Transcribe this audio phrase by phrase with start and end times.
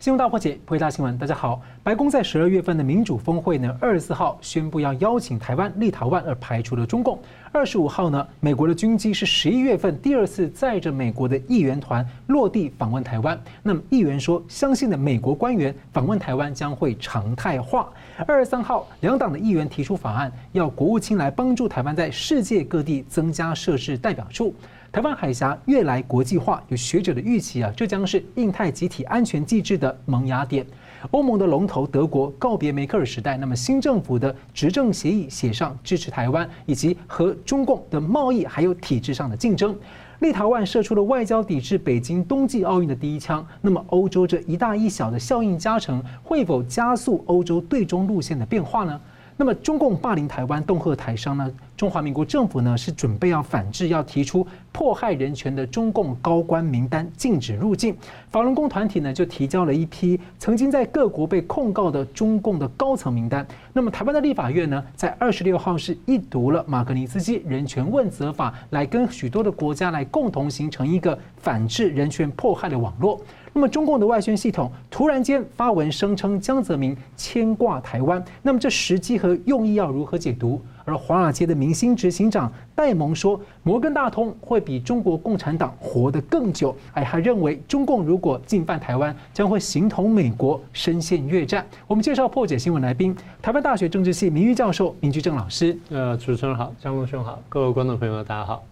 [0.00, 1.18] 新闻大破解，回答新闻。
[1.18, 7.18] 大家好，白宫在十二月份的民主峰会呢，二十四号宣布要邀请台湾、立陶宛，而排除了中共。
[7.52, 13.38] 二十五号呢，美国的军机是十一月份第二次载着美国的议员团落地访问台湾。
[13.62, 17.86] 那么议员说，相信的美国官员访问台湾将会常态化。
[18.26, 24.54] 二十三号，两党的议员提出法案，要国务卿来帮助台湾在世界各地增加设置代表处。
[24.92, 30.66] 台湾海峡越来国际化，有学者的预期啊，这将是印太集体安全机制的萌芽点。
[31.12, 39.76] 欧盟的龙头德国告别梅克尔时代，那么新政府的执政协议写上支持台湾以及和中共的贸易还有体制上的竞争。
[40.18, 49.00] 立陶宛射出了外交抵制北京冬季奥运的第一枪，那么欧洲这一大一小的效应加成，会否加速欧洲对中路线的变化呢？
[49.36, 51.50] 那么中共霸凌台湾、恫吓台商呢？
[51.80, 57.96] 中华民国政府呢是准备要反制，要提出迫害人权的中共高官名单，禁止入境。
[58.30, 63.46] 法轮功团体呢就提交了一批曾经在各国被控告的中共的高层名单。
[63.72, 73.18] 那么台湾的立法院呢，在二十六号是一读了马格尼茨基人权问责法，来跟许多的国家来共同形成一个反制人权迫害的网络。
[73.54, 80.60] 那么中共的外宣系统突然间发文声称江泽民牵挂台湾，那么这时机和用意要如何解读？
[80.84, 86.76] 而华尔街的明星执行长戴蒙说，摩根大通会比中国共产党活得更久。
[86.92, 91.66] 哎，还认为中共如果进犯台湾，将会形同美国深陷越战。
[91.86, 95.76] 我们介绍破解新闻来宾，台湾大学政治系名誉教授明居正老师。
[95.90, 98.62] 呃，主持人好，江龙兄好，各位观众朋友大家好。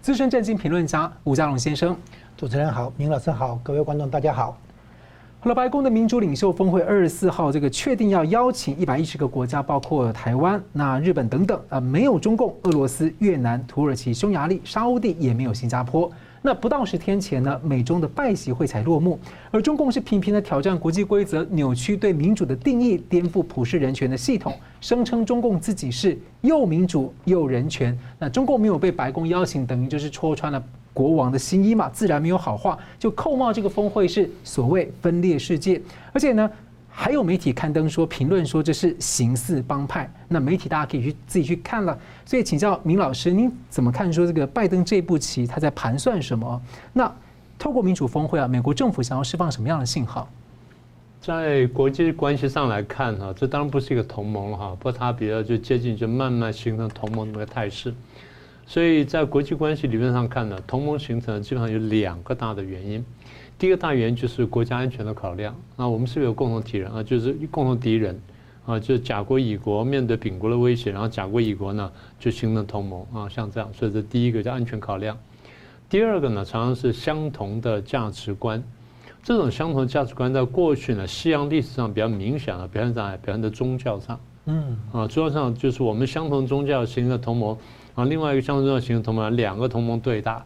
[0.00, 1.96] 资深政经评论家吴家龙先生。
[2.36, 4.61] 主持人好，明老师好，各位观众大家好。
[5.44, 16.08] 好了，白宫的民主领袖峰会二十四号这个确定要邀请一百一十个国家，包括台湾、那日本等等啊，没有中共、俄罗斯、越南、土耳其、匈牙利、沙乌地，也没有新加坡。
[16.42, 19.18] 那不到十天前呢，美中的拜习会才落幕，
[19.50, 27.98] 而中共是频频的挑战国际规则，扭曲对民主的定义，颠覆普世人权的系统，声称中共自己是又民主又人权。
[28.16, 35.80] 那中共没有被白宫邀请，等于就是戳穿了国王的新衣嘛，自然没有好话，就扣帽这个峰会是所谓分裂世界，
[36.12, 36.50] 而且呢。
[36.94, 40.06] 还有媒体刊登说，评论说这是形似帮派。
[40.28, 41.98] 那媒体大家可以去自己去看了。
[42.26, 46.60] 所以请教明老师，您怎么看说这个拜登这步棋他在盘算什么？
[46.92, 47.10] 那
[47.58, 50.28] 透过民主峰会啊，美国政府想要释放什么样的信号？
[51.22, 57.94] 在国际关系上来看哈，这当然不是一个同盟哈，不过它比较就接近，就慢慢形成同盟的态势。
[58.66, 63.04] 所以在国际关系理论上看呢，同盟形成基本上有两个大的原因。
[63.58, 67.02] 第一个大原因就是国家安全的考量啊，我们是不是有共同敌人啊？
[67.02, 68.20] 就是共同敌人
[68.66, 75.16] 啊，就是甲国乙国面对丙国的威胁，然后甲国乙国呢就形成同盟啊，像这样，所以这第一个叫安全考量。
[75.88, 78.60] 第二个呢，常常是相同的价值观，
[79.22, 87.56] 这种相同的价值观在过去呢，西洋历史上比较明显的表现在表现在宗教上，嗯啊，宗教上就是我们相同宗教形成的同盟
[87.94, 90.44] 啊，另外一个相同宗教形成同盟，两个同盟对打。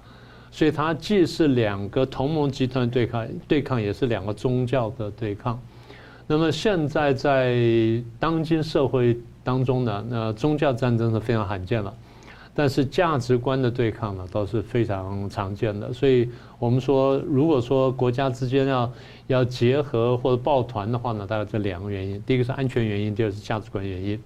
[0.51, 5.61] 所以它既是两个同盟集团对抗，对抗也是两个宗教的对抗。
[6.27, 7.55] 那么现在在
[8.19, 11.93] 当今社会当中呢，那宗教战争是非常罕见了，
[12.55, 15.93] 但是价值观的对抗呢，倒是非常常见的。
[15.93, 18.93] 所以我们说，如果说国家之间要
[19.27, 24.19] 要结合或者抱团的话呢，大概这两个原因：第一个是安全原因，第二个是价值观原因。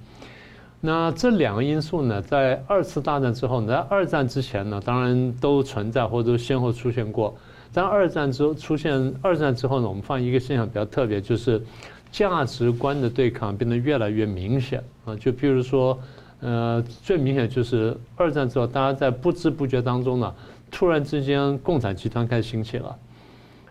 [0.81, 7.37] 那这两个因素呢，在二次大战之后，在二战之前呢，当然都存在或者都先后出现过。
[7.73, 11.63] 但二战之后出现，二战之后呢，我们发现一个现象比较特别，就是
[12.11, 15.15] 价值观的对抗变得越来越明显啊。
[15.17, 15.97] 就比如说，
[16.41, 20.35] 呃，最明显就是二战之后，大家在不知不觉当中呢，
[20.71, 22.97] 突然之间共产集团开始兴起了。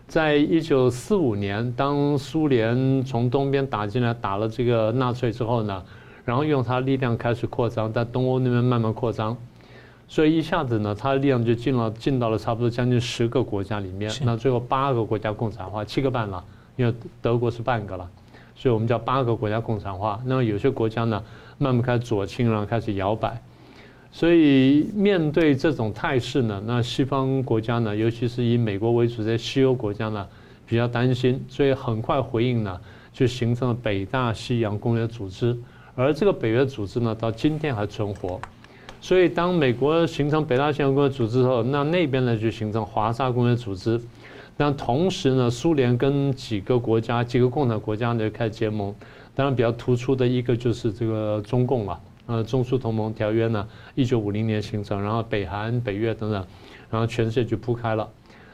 [0.06, 5.82] 在一九四五年，当苏联从东边打进来，打了这个纳粹之后呢，
[6.30, 9.36] 然后用它力量开始扩张，在东欧那边慢慢扩张，
[10.06, 14.08] 所以一下子呢，它的力量就进了进到了差不多将近十个国家里面。
[14.24, 16.44] 那最后八个国家共产化，七个半了，
[16.76, 18.08] 因为德国是半个了，
[18.54, 20.20] 所以我们叫八个国家共产化。
[20.24, 21.20] 那么有些国家呢，
[21.58, 23.36] 慢慢开始左倾，然后开始摇摆。
[24.12, 30.24] 所以面对这种态势呢，那西方国家呢，尤其是以美国为主的西欧国家呢，
[30.64, 32.80] 比较担心，所以很快回应呢，
[33.12, 35.58] 就形成了北大西洋公约组织。
[36.00, 38.40] 而这个北约组织呢，到今天还存活。
[39.02, 44.00] 所以，当美国形成北大西洋公约组织后，那那边呢就形成华沙公约组织。
[44.56, 48.94] 那同时呢，苏联跟几个国家、几个共产国家呢就开始结盟。
[49.34, 52.00] 当然，比较突出的一个就是这个中共了。
[52.26, 56.46] 呃，中苏同盟条约呢，一九五零年形成，然后北韩、北越等等，
[56.90, 58.08] 然后全世界就铺开了。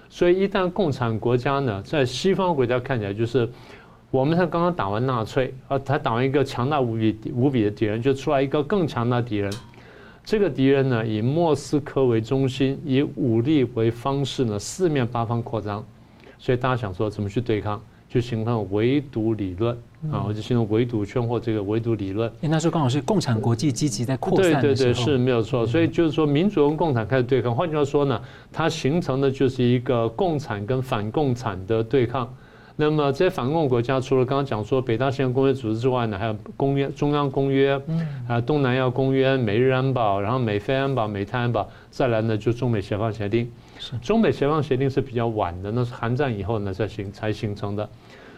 [0.08, 3.48] 所以一旦共产国家呢，在西方国家看起来就是，
[4.10, 9.52] 我们才刚刚打完纳粹啊，才打完一个强大无比无比的敌人，就出来一个更强大敌人。
[10.24, 15.84] 这个敌人呢，以莫斯科为中心，以武力为方式呢，四面八方扩张。
[16.38, 17.80] 所以大家想说，怎么去对抗？
[18.08, 19.76] 就形成围堵理论
[20.10, 22.30] 啊，我就形成围堵圈或这个围堵理论。
[22.40, 25.66] 那时候刚好是共产国际积极在扩散对对对，是没有错。
[25.66, 27.54] 所以就是说，民主跟共产开始对抗。
[27.54, 28.20] 换句话说呢，
[28.52, 32.32] 它形成的就是一个共产跟反共产的对抗。
[32.78, 37.80] 那么这些反共国家，除了刚刚讲说北大西洋公约组织之外呢，还有公约、中央公约，
[38.28, 43.50] 还有东南亚公约、美日安保，然后美菲安保、美泰安保，再来呢就中美协防协定。
[44.02, 47.88] 中美协防协定是比较晚的，那是韩战以后呢才形才形成的。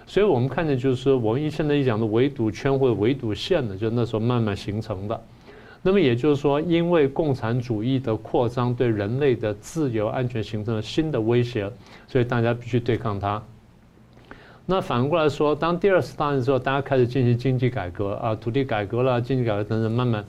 [0.07, 5.21] 所以我们看见就是我们现在一讲的围堵圈或者围堵线呢，就那时候慢慢形成的。
[5.83, 11.71] 那么也就是说，因为共产主义的扩张对人类的自由安全形成了新的威胁，
[12.07, 13.43] 所以大家必须对抗它。
[14.71, 20.23] 那反过来说，当第二次大战之后，大家开始进行经济改革啊，土地改革了，经济改革等等，慢慢，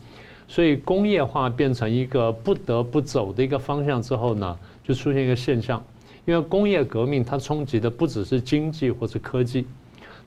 [0.48, 5.84] 所以工业化变成一个不得不走的一个方向之后呢，就出现一个现象，
[6.24, 9.68] 因为工业革命它冲击的不只是经济或者科技，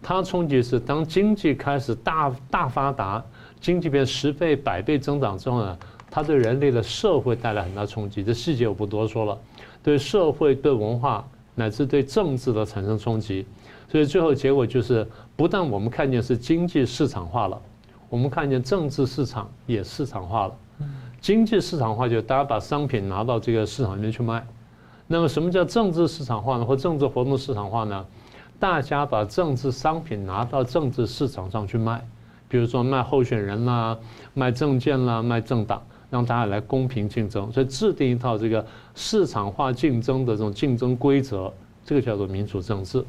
[0.03, 3.25] 它冲击是当经济开始大大发达，
[3.63, 5.79] 经济变十倍、百倍增长之后呢，
[6.11, 9.39] 它对人类的社会带来很大冲击，这细节我不多说了，
[9.83, 13.47] 对社会、对文化乃至对政治的产生冲击。
[13.93, 15.07] 所以最后结果就是，
[15.37, 17.61] 不但我们看见是经济市场化了，
[18.09, 20.55] 我们看见政治市场也市场化了。
[21.21, 24.43] 经济市场化就是大家把商品拿到这个市场里面去卖。
[25.07, 26.65] 那么什么叫政治市场化呢？
[26.65, 28.03] 或政治活动市场化呢？
[28.59, 32.03] 大家把政治商品拿到政治市场上去卖，
[32.49, 33.99] 比如说卖候选人啦、
[34.33, 37.53] 卖政见啦、卖政党，让大家来公平竞争。
[37.53, 41.53] 所以制定一套这个市场化竞争的这种竞争规则，
[41.85, 43.05] 这个叫做民主政治。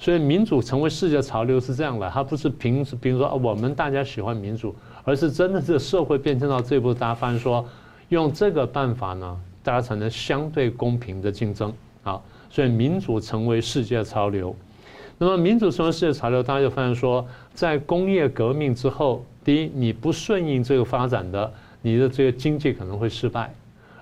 [0.00, 4.72] 所以民主成为世界潮流是这样的，它不是凭比如说我们大家喜欢民主，
[5.02, 7.66] 而是真的是社会变迁到这一步，大家发现说
[8.08, 11.72] 用这个办法呢，大家才能相对公平的竞争
[12.04, 12.20] 啊。
[12.48, 14.54] 所以民主成为世界潮流。
[15.18, 21.52] 那么民主成为世界潮流，大家就发现说，在工业革命之后，第一你不顺应这个发展的，
[21.82, 23.50] 你的这个经济可能会失败；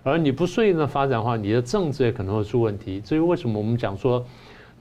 [0.03, 3.01] 而你不顺应的发展的话，你的政治也可能会出问题。
[3.01, 4.23] 至于为什么我们讲说？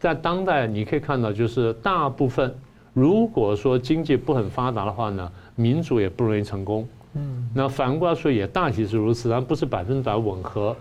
[0.06, 2.54] 在当代，你可以看到，就是大部分，
[2.94, 6.88] 如果说经济不很发达的话呢，民主也不容易成功。
[7.16, 10.76] 嗯，那反过来说也大体是如此，但不是百分之百吻合。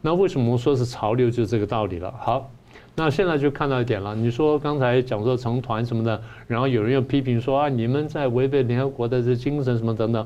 [0.00, 2.14] 那为什么说是潮流，就是这个道理了。
[2.20, 2.48] 好，
[2.94, 4.14] 那现在就看到一点了。
[4.14, 10.24] 你说刚才讲说成团什么的，然后有人又批评说啊，你们在违背联合国的这精神什么等等。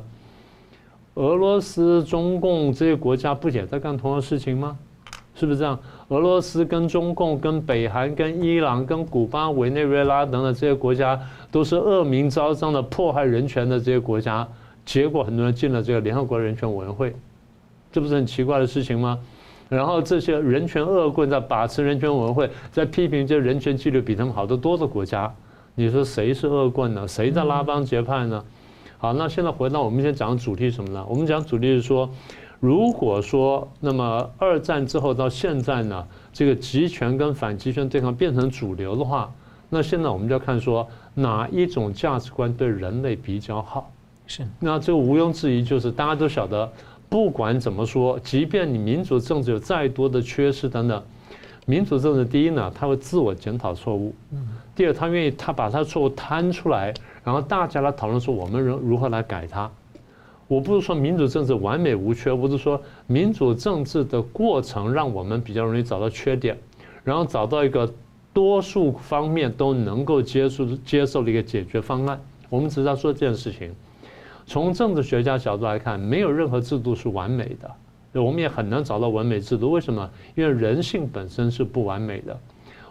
[1.15, 4.77] 俄罗斯、中共这些国家不也在干同样的事情吗？
[5.35, 5.79] 是不是这样？
[6.09, 11.19] 俄罗斯跟中共、跟北韩、跟伊朗、跟古巴、委内瑞拉等等这些国家，
[11.51, 14.47] 都是恶名昭彰的迫害人权的这些国家。
[14.85, 17.15] 结果很多人进了这个联合国人权委员会，
[17.91, 19.19] 这不是很奇怪的事情吗？
[19.71, 25.33] 然后这些人权恶棍在把持人权委员会，在批评这人权纪律比他们好得多的国家。
[25.75, 27.09] 你说谁是恶棍呢？
[27.09, 28.45] 谁在拉帮结派呢？
[28.99, 31.03] 好，那现在回到我们先讲的主题是什么呢？
[31.09, 32.07] 我们讲主题是说。
[32.63, 39.29] 如果说，那么二战之后到现在呢，这个集权跟反集权对抗变成主流的话，
[39.69, 43.91] 那现在我们就要看说哪一种价值观对人类比较好。
[44.29, 46.71] 是，那这个毋庸置疑就是大家都晓得，
[47.09, 51.03] 不管怎么说，即便你民主政治有再多的缺失等等，
[51.67, 54.15] 民主政治第一呢，他会自我检讨错误；
[54.77, 56.95] 第二，他愿意他把他错误摊出来，
[57.25, 59.69] 然后大家来讨论说我们如如何来改它。
[60.53, 66.55] 我不是说民主政治完美无缺，不是说民主政治的过程让我们比较容易找到缺点，
[67.03, 67.91] 然后找到一个
[68.35, 72.21] 多数方面都能够接受接受的一个解决方案。
[72.51, 73.75] 我们只是在说这件事情。
[74.45, 79.71] 从政治学家角度来看，没有任何制度是完美的，我们也很难找到完美制度。
[79.71, 80.07] 为什么？
[80.35, 82.39] 因为人性本身是不完美的，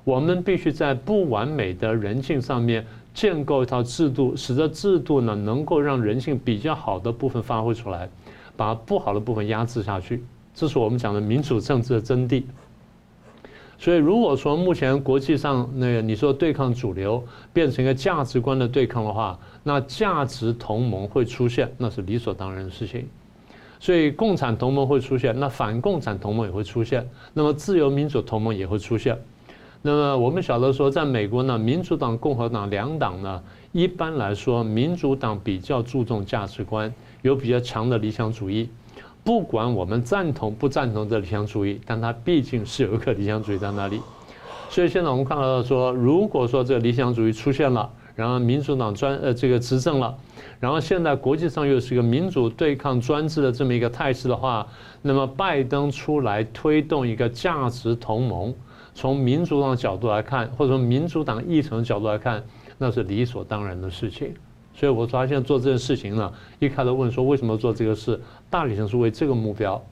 [0.03, 2.83] 我们必须在不完美的人性上面。
[3.13, 8.09] 建构一套制度，使得制度呢能够让人性比较好的部分发挥出来，
[8.55, 10.23] 把不好的部分压制下去。
[10.53, 12.43] 这是我们讲的民主政治的真谛。
[13.77, 23.07] 所以，如果说目前国际上那个你说对抗主流变成一个价值观的对抗的话，那价值同盟会出现，那是理所当然的事情。
[23.79, 29.17] 所以，共产同盟会出现，那反共产同盟也会出现，那么自由民主同盟也会出现。
[29.83, 38.67] 那么我们晓得说，在美国呢，民主党、共和党两党呢，一般来说，民主党比较注重价值观，有比较强的理想主义；
[39.23, 43.99] 不管我们赞同不赞同这理想主义，但它毕竟是有一个理想主义在那里。
[44.69, 50.15] 所以现在我们看到说，如果说这个理想主义出现了，然后民主党专呃这个执政了，
[50.59, 54.67] 然后现在国际上又是一个民主对抗专制的这么一个态势的话，
[55.01, 58.53] 那么拜登出来推动一个价值同盟，
[59.01, 62.43] 从民主党角度来看，或者从民主党议程角度来看，
[62.77, 64.31] 那是理所当然的事情。
[64.75, 69.83] 所以我说他现做这件事情呢，一开始问说为什么做这个事，大体上是为这个目标，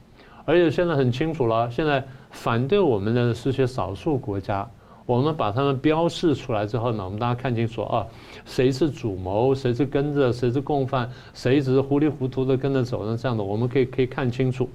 [0.46, 4.70] 而且现在很清楚了，现在反对我们的是些少数国家，
[5.08, 8.06] 我们把他们标示出来之后呢，我们大家看清楚啊，
[8.46, 13.18] 谁是主谋，谁是跟着，谁是共犯，谁只是糊里糊涂的跟着走呢？
[13.20, 14.70] 这样的我们可以可以看清楚。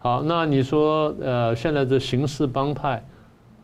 [0.00, 3.04] 好，那你说呃，现在这刑事帮派，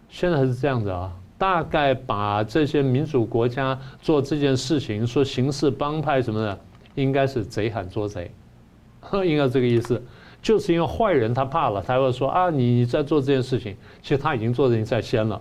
[0.09, 1.13] 现在还是这样子啊？
[1.39, 6.59] 大概把这些民主国家做这件事情，说刑事帮派什么的，
[6.95, 8.31] 应该是贼喊捉贼，
[9.25, 10.03] 应该这个意思，
[10.41, 15.41] 就是因为坏人他怕了，他会说啊，你在做这件事情，其实他已经做人在先了。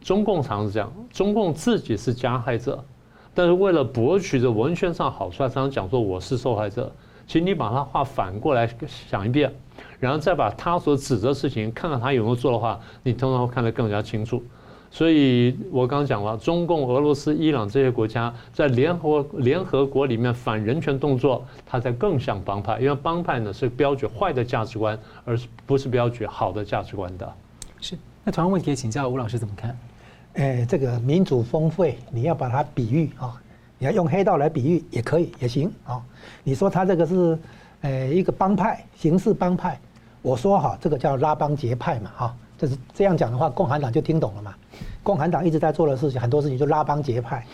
[0.00, 2.84] 中共常是这样，中共自己是加害者，
[3.34, 6.92] 但是为了博取这文宣上好处，他常常讲说我是受害者。
[7.26, 9.52] 其实你把他话反过来想一遍，
[10.02, 14.42] 然后再把他所指责的事情看看他有没有做的话，你通常会看得更加清楚。
[14.90, 27.32] 所以我刚讲了，中共、俄罗斯、伊朗这些国家在联合联合国里面反人权动作，它才更像帮派，因为帮派呢是标举坏的价值观，而不是标举好的价值观的。
[27.80, 29.78] 是，那同样问题，请教吴老师怎么看？
[30.34, 33.40] 哎，这个民主峰会，你要把它比喻啊，
[33.78, 36.02] 你要用黑道来比喻也可以，也行啊。
[36.42, 37.38] 你说他这个是，
[37.82, 39.80] 呃，一个帮派，形式帮派，
[40.22, 42.34] 我说哈，这个叫拉帮结派嘛，哈。
[42.58, 44.54] 就是这样讲的话，共产党就听懂了嘛。
[45.02, 47.44] 共产党一直在做的事情，很多事情就拉帮结派。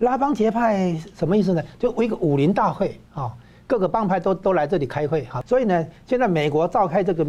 [0.00, 1.62] 拉帮结派什么意思呢？
[1.78, 3.34] 就一个武林大会啊，
[3.66, 5.42] 各个帮派都都来这里开会哈。
[5.46, 7.26] 所以呢，现在美国召开这个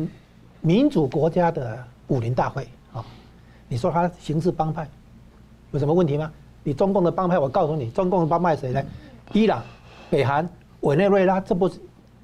[0.60, 3.02] 民主国家的武林大会啊，
[3.70, 4.86] 你说他刑事帮派
[5.72, 6.30] 有什么问题吗？
[6.62, 8.84] 你中共的帮派，我告诉你，中共的帮派谁呢？
[9.32, 9.64] 伊朗、
[10.10, 10.48] 北韩、
[10.82, 11.80] 委内瑞拉，这不是。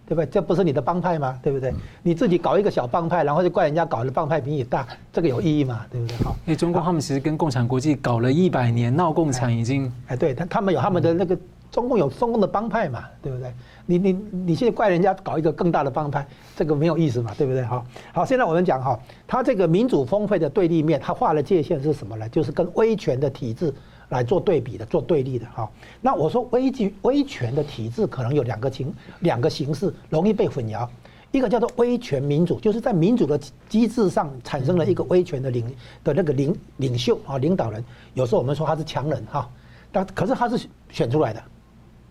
[0.07, 0.25] 对不对？
[0.25, 1.37] 这不是你的帮派吗？
[1.41, 1.73] 对不对？
[2.03, 5.85] 你自己搞一个小帮派，然后就怪人家搞的帮派比你大，这个有意义吗？
[5.91, 6.17] 对不对？
[6.17, 11.37] 好，因为中国他们其实跟共产国际搞了一百年，闹共产已经哎，对他他们有他们的那个
[11.71, 13.51] 中共有中共的帮派嘛，对不对？
[13.87, 17.63] 你你你现在怪人家搞一个更大的帮派，这个没有意思嘛，对不对？
[17.63, 22.29] 好，好，现在我们讲哈，他这个民主峰会的对立面，他画的界限是什么呢？
[22.29, 23.73] 就是跟威权的体制。
[24.09, 25.69] 来做对比的，做对立的哈。
[26.01, 30.87] 那我说威权威权的体制可能有两个情两个形式，容易被混淆。
[31.31, 35.65] 一个叫做威权民主，就是在民主的机制上产生了一个威权的领
[36.03, 37.83] 的那个领领袖啊领导人。
[38.13, 39.49] 有时候我们说他是强人哈，
[39.91, 41.43] 但可是他是选出来的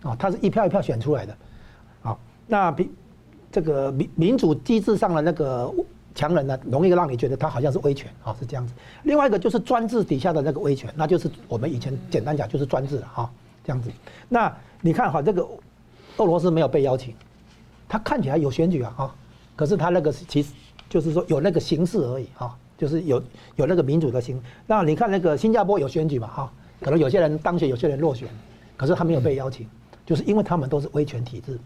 [0.02, 1.36] 啊，他是一票一票选出来的。
[2.02, 2.90] 好，那比
[3.50, 5.72] 这个民民主机制上的那个。
[6.14, 8.72] 强人呢，容易让你觉得他好像是威权啊，是这样子。
[9.02, 13.30] 另外一个就是专制底下的那个威权，那就是我们以前简单讲就是专制了哈，
[13.64, 13.90] 这样子。
[14.28, 15.42] 那你看哈，这个
[16.18, 17.14] 俄罗斯没有被邀请，
[17.88, 19.14] 他看起来有选举啊哈，
[19.56, 20.52] 可是他那个其实
[20.88, 23.20] 就是说有那个形式而已哈，就是有
[23.56, 24.40] 有那个民主的形。
[24.66, 28.28] 那你看那个新加坡有选举嘛哈，可能有些人当选，有些人落选，
[28.76, 29.68] 可是他没有被邀请，
[30.06, 31.58] 就是因为他们都是威权体制。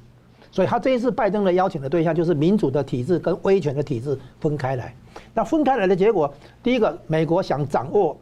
[0.50, 4.94] 所以他这一次拜登的邀请的对象就是民主的体制跟威权的体制分开来。
[5.34, 8.16] 那分开来的结果，第一个，美国想掌握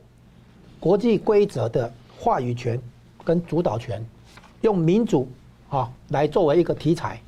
[0.80, 2.78] 国际规则的话语权
[3.24, 4.04] 跟主导权，
[4.62, 5.28] 用民主
[5.68, 7.20] 啊来作为一个题材。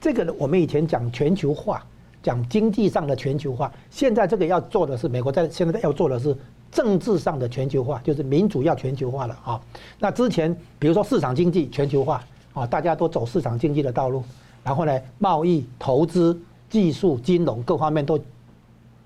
[0.00, 1.84] 这个呢，我们以前讲全球化，
[2.22, 6.36] 讲经济上的全球化，现在这个要做的是美国在现在要做的是
[6.72, 9.60] 政治上的全球化，就是民主要全球化了啊。
[9.98, 12.24] 那之前比如说市场经济全球化。
[12.52, 14.22] 啊，大家都走市场经济的道路，
[14.64, 16.38] 然后呢，贸易、投资、
[16.68, 18.18] 技术、金融各方面都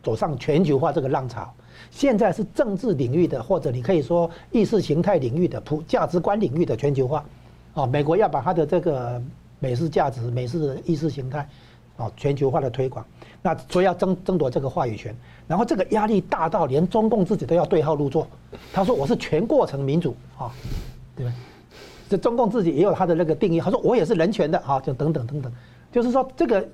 [0.03, 1.53] 走上全球化这个浪潮。
[1.91, 7.25] 现在是政治领域的，或者你可以说意识形态领域的、普价值观领域的全球化。
[7.75, 9.21] 啊，美国要把它的这个
[9.59, 11.49] 美式价值、美式意识形态，
[11.97, 13.05] 啊，全球化的推广。
[13.43, 15.15] 那所以要争争夺这个话语权，
[15.47, 18.27] 然后这个压力大到连中共自己都要对号入座。
[18.73, 20.51] 他说：“我是全过程民主啊，
[21.15, 21.33] 对吧？”
[22.09, 25.53] 这中共自己也有他的那个定义，他说我也是人权的啊，就等等等等，
[25.91, 26.67] 就是说这个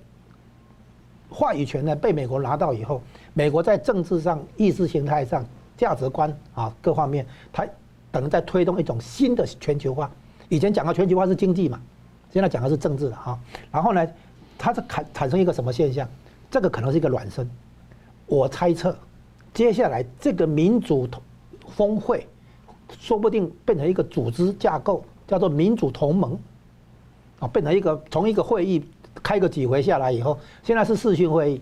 [1.28, 3.00] 话语权呢被美国拿到以后，
[3.32, 5.44] 美国在政治上、意识形态上、
[5.76, 7.64] 价值观啊各方面，它
[8.10, 10.10] 等于在推动一种新的全球化。
[10.48, 11.80] 以前讲的全球化是经济嘛，
[12.32, 13.38] 现在讲的是政治了啊。
[13.70, 14.04] 然后呢，
[14.58, 16.08] 它是产产生一个什么现象？
[16.50, 17.48] 这个可能是一个卵生。
[18.26, 18.96] 我猜测，
[19.54, 21.08] 接下来这个民主
[21.76, 22.26] 峰会，
[22.98, 25.04] 说不定变成一个组织架构。
[25.30, 26.36] 叫做民主同盟，
[27.38, 28.84] 啊，变成一个从一个会议
[29.22, 31.60] 开个几回下来以后，现在是视讯会议，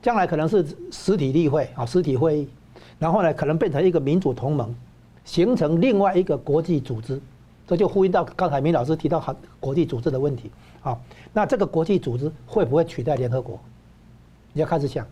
[0.00, 2.48] 将来可能是实体例会啊，实体会议，
[2.98, 4.74] 然后呢，可能变成一个民主同盟，
[5.22, 7.20] 形成另外一个国际组织，
[7.66, 10.50] 这就呼应到刚才明老师提到好国际组织的问题
[10.80, 10.98] 啊。
[11.34, 13.60] 那这个国际组织会不会取代联合国？
[14.54, 15.06] 你要开始想，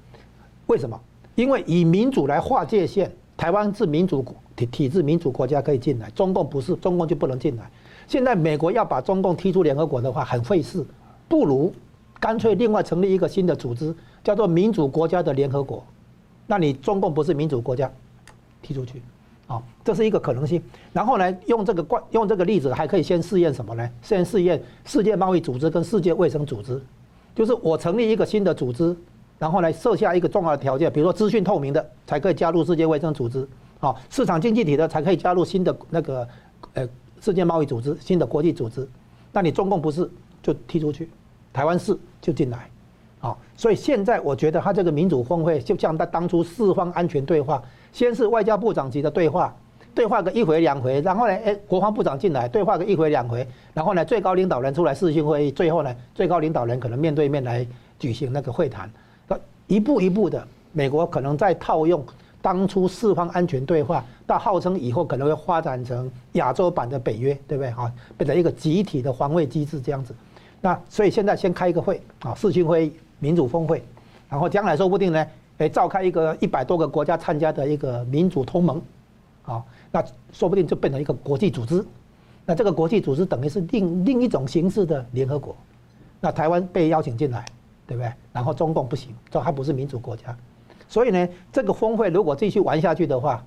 [0.67, 0.99] 为什么？
[1.35, 4.25] 因为以民主来划界限，台湾是民主
[4.57, 7.71] 体体制，民主国家可以进来，中共不是，中共就不能进来。
[8.09, 10.85] 现在美国要把中共踢出联合国的话，很费事，
[11.29, 11.73] 不如
[12.19, 15.85] 干脆另外成立一个新的组织，叫做民主国家的联合国。
[16.47, 17.89] 那你中共不是民主国家，
[18.63, 19.03] 踢出去，
[19.47, 20.63] 啊，这是一个可能性。
[20.93, 23.89] 然后呢，用这个惯用这个例子，还可以先试验什么呢？
[24.01, 26.83] 先试验世界贸易组织跟世界卫生组织，
[27.35, 28.97] 就是我成立一个新的组织。
[29.39, 33.47] 然后来设下一个重要的条件，比如说资讯透明的才可以加入世界卫生组织，
[33.79, 36.27] 啊，市场经济体的才可以加入新的那个
[36.75, 36.89] 呃
[37.21, 38.89] 世界贸易组织、新的国际组织。
[39.33, 40.09] 那你中共不是
[40.43, 41.09] 就踢出去，
[41.53, 42.71] 台湾是就进来，
[43.21, 49.55] 啊，所以现在我觉得他这个民主峰会就像他当初四方安全对话，先是外交部长级的对话，
[49.95, 57.67] 对话个一回两回，然后呢，哎，国防部长进来对话个一回两回，然后呢，最高领导人出来视讯会议，最后呢，最高领导人可能面对面来
[57.99, 58.91] 举行那个会谈。
[59.67, 62.03] 一步一步的，美国可能在套用
[62.41, 67.71] 当初四方安全对话，到号称以后可能会发展成亚洲版的北约，对不对？
[67.73, 70.15] 哈，变成一个集体的防卫机制这样子。
[70.61, 73.83] 那所以现在先开一个会啊，视讯会议、民主峰会，
[74.29, 75.27] 然后将来说不定呢，
[75.59, 78.83] 诶，召开一个一百多个国家参加的一个民主同盟，
[79.45, 81.85] 啊，那说不定就变成一个国际组织。
[82.47, 85.55] 那这个国际组织等于是另另一种形式的联合国。
[86.21, 87.45] 那台湾被邀请进来。
[87.89, 88.13] 对不对？
[88.35, 90.37] 然后中共不行，这还不是民主国家，
[90.89, 93.45] 所以呢，这个峰会如果继续玩下去的话，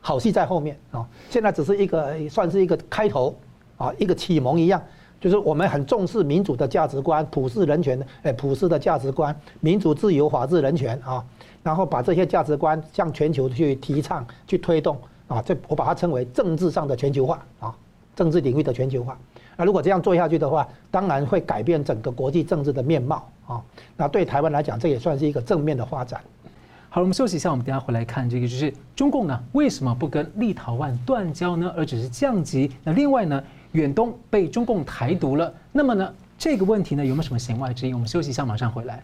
[0.00, 1.06] 好戏在后面啊。
[1.28, 3.36] 现在只是一个算是一个开头
[3.76, 4.82] 啊，一个启蒙一样，
[5.20, 11.22] 就是我们很重视民主的价值观、普世人权的诶普世的价值观、民主、自由、法治、人权啊，
[11.62, 14.96] 然后把这些价值观向全球去提倡、去推动
[15.28, 17.74] 啊，这我把它称为政治上的全球化啊，
[18.16, 19.18] 政治领域的全球化。
[19.56, 23.62] 那如果这样做下去的话，当然会改变整个国际政治的面貌啊。
[23.94, 26.18] 那对台湾来讲，这也算是一个正面的发展。
[26.92, 31.72] 好，我们休息一下，我们等下回来看这个，就是中共呢为什么不跟立陶宛断交呢？
[31.76, 32.68] 而只是降级？
[32.82, 37.94] 那另外呢，远东被中共台独了，那么呢这个问题呢有没有什么弦外之音？
[37.94, 39.00] 我们休息一下，马上回来。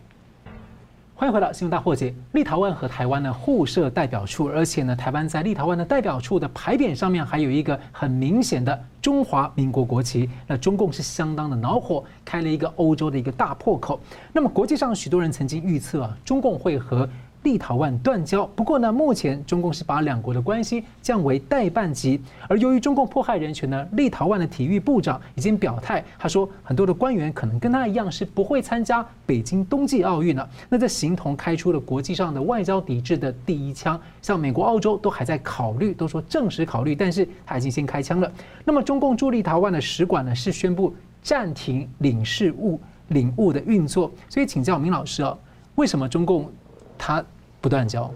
[1.15, 2.13] 欢迎回到新闻大破解。
[2.33, 10.29] 立陶宛和台湾呢互设代表处，而且呢，台湾在立陶宛的代表处的牌匾上面还有一个很明显的中华民国国旗。
[10.47, 13.99] 那中共是相当的恼火，开了一个欧洲的一个大破口。
[14.33, 17.09] 那么国际上许多人曾经预测啊，中共会和
[17.47, 22.21] 立陶宛断交，不过呢，目前中共是把两国的关系降为代办级。
[22.49, 30.49] 而由于中共迫害人权呢，立陶宛的体育部长已经表态，他说很多的官员可能跟他一样是不会参加北京冬季奥运了。
[30.69, 33.99] 那这形同开出了国际上的外交抵制的第一枪。
[34.21, 38.29] 像美国、澳洲都还在考虑，都说正式考虑，但是他已经先开枪了。
[38.65, 42.81] 那么中共驻立陶宛的使馆呢，是宣布暂停领事务
[43.11, 44.11] 领务的运作。
[44.29, 45.39] 所以请教明老师啊，
[45.77, 46.51] 为什么中共
[46.99, 47.25] 他？
[47.61, 48.11] 不断交，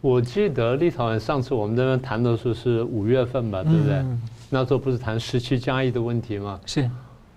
[0.00, 4.04] 我记得立陶宛上次我们那边谈的时候是五月份吧，对不对？
[4.50, 6.58] 那时候不是谈十七加一的问题吗？
[6.66, 6.90] 是，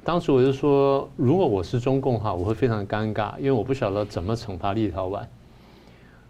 [0.04, 5.22] 当时我就说，如果我是中共哈，我会非常尴尬，因为我不晓得怎么惩罚立陶宛，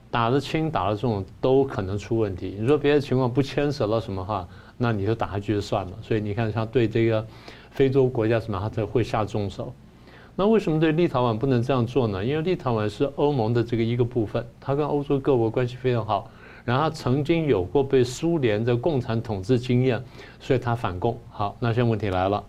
[0.10, 2.58] 打得轻打得重都可能出问题。
[2.60, 5.92] 你说别的情况不牵扯到什么哈，那你就打下去就算了。
[6.02, 7.26] 所以你看，像对这个
[7.70, 9.74] 非洲国家什么，他才会下重手。
[10.36, 12.24] 那为什么对立陶宛不能这样做呢？
[12.24, 16.30] 因为立陶宛是欧盟的这个一个部分，它跟欧洲各国关系非常好，
[16.64, 20.02] 然后它曾经有过被苏联的共产统治经验，
[20.40, 21.18] 所以它反共。
[21.30, 22.44] 好，那现在问题来了，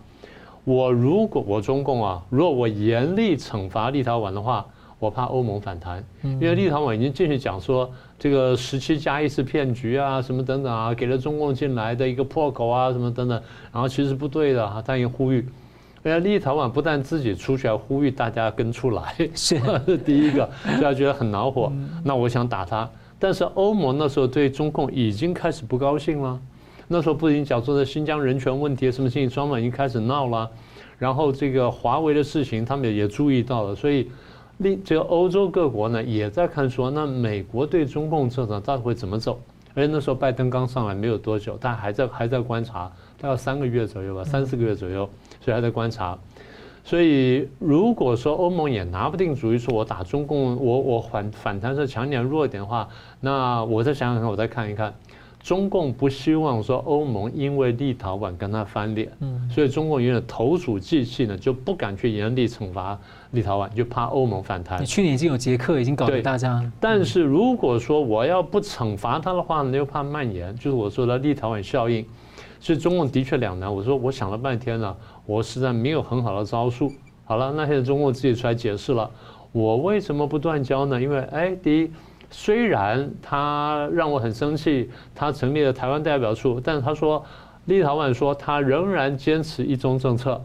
[0.63, 4.65] 我如果我中共啊，如果我严厉惩罚立陶宛的话，
[4.97, 13.39] 我怕欧盟反弹，因为立陶宛已经进去讲说这个十七加一是骗局啊，什么等等啊，给了中共进来的一个破口啊，什么等等，
[13.73, 15.45] 然后其实不对的哈，他也呼吁。
[16.03, 19.57] 哎，立陶宛不但自己出去，还呼吁大家跟出来，是
[20.05, 21.71] 第一个，大家觉得很恼火。
[22.03, 26.39] 那我想打他，但是欧盟那时候对中共已经开始不高兴了。
[26.89, 30.49] 那时候不仅讲说的新疆人权问题，什么情形，双方已经开始闹了。
[30.99, 33.73] 然后这个华为的事情，他们也注意到了。
[33.73, 34.11] 所以，
[34.57, 39.39] 立这个欧洲各国呢，也在看说，那美国对中共政策到底会怎么走？
[39.73, 45.09] 而且那时候拜登刚上来没有多久，他还在还在观察，大概三个月左右吧，三四个月左右。
[45.43, 46.17] 所以还在观察，
[46.85, 52.87] 所以如果说欧盟也拿不定主意，说我打中共，我我反反弹是强点弱点的话，
[53.19, 54.93] 那我再想想看，我再看一看，
[55.41, 62.97] 中共不希望说欧盟因为立陶宛跟他翻脸，嗯，所以中共有点投鼠忌器呢，就不敢去严厉惩罚
[63.31, 64.85] 立陶宛，就怕欧盟反弹。
[64.85, 72.05] 去年已经有捷克已经搞得大家，但是如果说我要不惩罚他的话呢，又怕蔓延，就是我说的立陶宛效应，
[72.61, 73.73] 所以中共的确两难。
[73.73, 74.95] 我说我想了半天了，
[75.25, 76.91] 我实在没有很好的招数。
[77.25, 79.09] 好了，那现在中共自己出来解释了，
[79.51, 81.01] 我为什么不断交呢？
[81.01, 81.91] 因为哎，第一。
[82.35, 87.23] 虽然他让我很生气，他成立了台湾代表处，但是他说，
[87.65, 90.43] 立陶宛说他仍然坚持一中政策。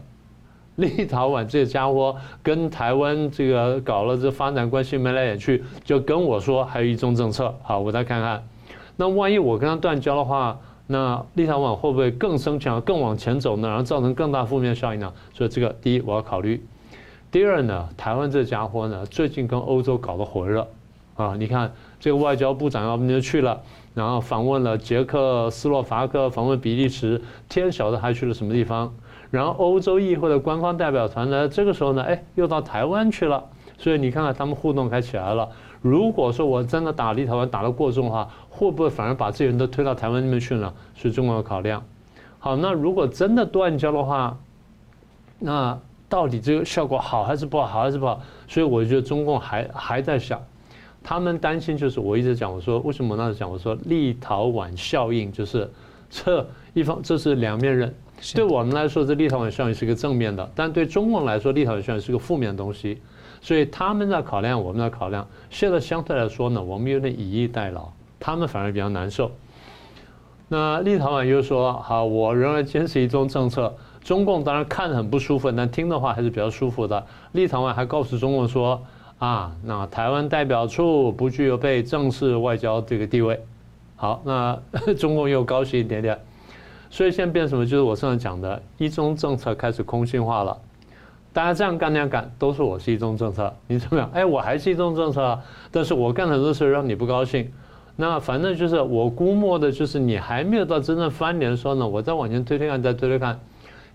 [0.75, 7.51] 立陶宛这家伙跟台湾这个搞了这发展关系眉来眼去，就跟我说还有一中政策。
[7.63, 8.47] 好，我再看看，
[8.95, 10.59] 那万一我跟他断交的话，
[10.91, 13.67] 那立陶宛会不会更生强，更往前走呢？
[13.67, 15.13] 然后造成更大负面效应呢？
[15.35, 16.65] 所以这个第一我要考虑。
[17.29, 20.67] 第二呢，台湾这家伙呢，最近跟欧洲搞得火热。
[21.13, 23.61] 啊，你看这个外交部长要不就去了，
[23.93, 28.91] 然后访问了捷克斯洛伐克，访问比利时，天晓得还去了什么地方。
[29.29, 33.43] 然后欧洲议会的官方代表团呢，这个时候呢，哎，又到台湾去了。
[33.77, 35.47] 所以你看看他们互动开起来了。
[35.81, 40.73] 如果说我真的打立陶宛打得过重的话，会不会反而把这些人都推到台湾那边去呢？
[40.95, 41.83] 是中国的考量。
[42.39, 44.37] 好，那如果真的断交的话，
[45.39, 47.67] 那到底这个效果好还是不好？
[47.67, 48.21] 好还是不好？
[48.47, 50.41] 所以我觉得中共还还在想。
[51.01, 55.69] 他们担心就是我一直讲，我说为什么那时讲，我说立陶宛效应就是
[56.09, 57.93] 这一方，这是两面刃。
[58.33, 63.01] 对我们来说，这立陶宛效应是个正面的，但对中共来说，立陶宛效应是个负面的东西。
[63.41, 65.27] 所以他们在考量，我们在考量。
[65.49, 69.31] 现在相对来说呢，我们有点以逸待劳，他们反而比较难受。
[70.47, 77.05] 那立陶宛又说：“好，我仍然坚持一中政策。”中共当然看得很不舒服，但听的话还是比较舒服的。
[77.33, 78.81] 立陶宛还告诉中共说。
[79.19, 83.37] 啊，那台湾代表处不具有被正式外交这个地位，
[83.97, 84.57] 好，那
[84.97, 86.17] 中共又高兴一点点，
[86.89, 87.65] 所以现在变什么？
[87.65, 90.57] 就是我上次讲的，一中政策开始空心化了。
[91.31, 94.09] 大家这样干那样干，都是我是一中政策，你怎么样？
[94.13, 95.39] 哎，我还是一中政策，
[95.71, 97.51] 但是我干很多事让你不高兴。
[97.95, 103.39] 那反正就是我估摸的，就是你还没有到真正翻脸的时候呢，我再往前推推看，再推推看。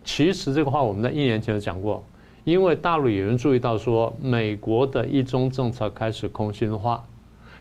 [0.05, 2.05] 其实这个话我们在一年前就讲过。
[2.45, 7.03] 因为大陆有人注意到说，美国的一中政策开始空心化，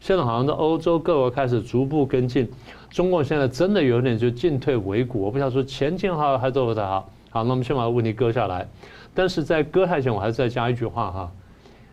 [0.02, 2.52] 现在好像在欧洲各国开始逐步跟进，
[2.90, 7.10] 中国现在真的有点就进退维谷，我不晓得说前进好还是不太好。
[7.30, 8.68] 好，那我们先把问题搁下来，
[9.14, 11.32] 但是在搁下前，我还是再加一句话哈，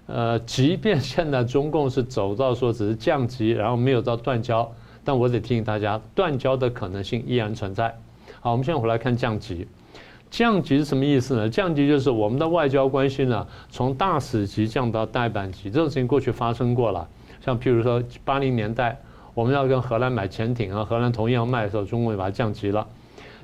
[0.06, 4.70] 呃，即便现在中共是走到说只是降级，然后没有到断交，
[5.04, 7.94] 但我得提醒大家，断交的可能性依然存在。
[8.40, 9.68] 好，我们现在回来看降级。
[10.30, 11.48] 降级是什么意思呢？
[11.48, 15.68] 降级就是我们的外交关系呢，从大使级降到代办级。
[15.68, 17.09] 这种事情过去发生过了。
[17.40, 18.96] 像譬如说八零年代，
[19.35, 22.87] 我们要跟荷兰买潜艇啊，荷兰同意要卖的时候，中国就把它降级了。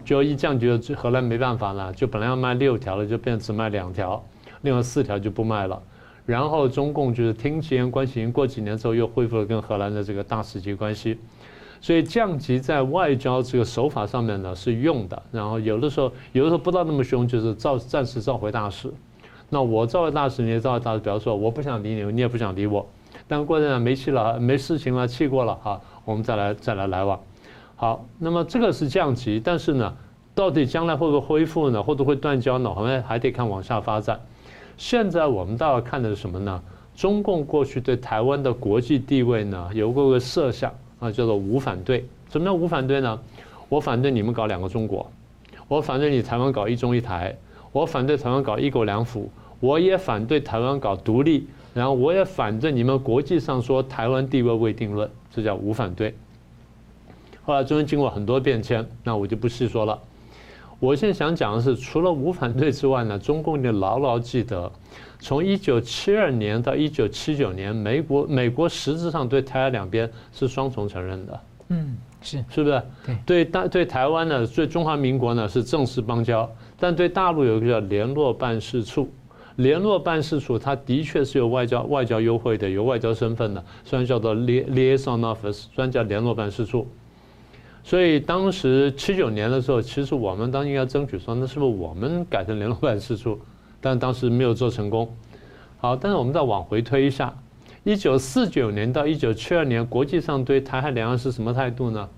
[0.06, 4.24] 就一降级，荷兰没办法了，就本来要卖六条了，就变只卖两条，
[4.62, 5.82] 另外四条就不卖了。
[6.24, 11.18] 然后中共就是听其言观其行，过几年之后又恢复了跟荷兰的这个大使级关系。
[11.80, 18.88] 所以降级在外交这个手法上面呢是用的，然后有的时候有的时候不到那么凶，就是召暂时召回大使。
[19.50, 22.88] 那我召回大使，你也召回大使，比方说我不想理你，你也不想理我，
[23.26, 27.20] 但过阵子没气了，没事情了，气过了哈，我们再来再来来往。
[27.76, 29.94] 好，那么这个是降级，但是呢，
[30.34, 31.82] 到底将来会不会恢复呢？
[31.82, 32.72] 或者会断交呢？
[32.74, 34.18] 我们还得看往下发展。
[34.76, 36.62] 现在我们倒要看的是什么呢？
[36.94, 40.72] 中共过去对台湾的国际地位呢有过个设想。
[40.98, 42.02] 啊，叫做无反对。
[42.30, 43.20] 什么叫无反对呢？
[43.68, 45.06] 我反对你们搞两个中国，
[45.68, 47.36] 我反对你台湾搞一中一台，
[47.70, 49.28] 我反对台湾搞一国两府，
[49.60, 56.14] 我也反对台湾搞独立，然后我也反对你们国际上说台湾地位未定论，这叫无反对。
[57.46, 59.96] 后来中间经过很多变迁，那我就不细说了。
[60.80, 64.70] 我现在想讲的是，除了无反对之外呢，中共你牢牢记得。
[65.20, 71.40] 从一九七二年到一九七九年，美国美国实质上对台湾两边是双重承认的。
[71.68, 72.82] 嗯，是是不是？
[73.06, 79.08] 对对大对台湾呢，对中华民国呢是正式邦交，但对大陆有一个叫联络办事处。
[79.54, 86.86] 联络办事处它的确是有外交外交优惠的，有外交身份的，虽然叫做 liaison office，虽然叫联络办事处。
[87.86, 93.38] 所以当时七九年的时候，其实我们当时应该争取说，那是不是我们改成联络办事处？
[93.80, 95.08] 但当时没有做成功。
[95.78, 97.32] 好，但是我们再往回推一下，
[97.84, 102.08] 一九四九年到一九七二年，国际上对台海两岸是什么态度呢？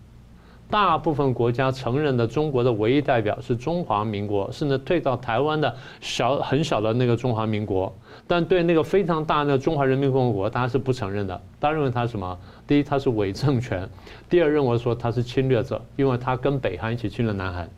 [0.71, 7.95] 大部分国家承认的中国的唯一代表是中华民国，甚至退到台湾的小很小的那个中华民国，
[8.27, 11.39] 但对那个非常大的中华人民共和国，大家是不承认的。
[11.61, 12.39] 大家认为它什么？
[12.69, 13.81] 第一，他是伪政权；
[14.29, 17.69] 第二，认为说他是侵略者，因为他跟北韩一起侵略南韩。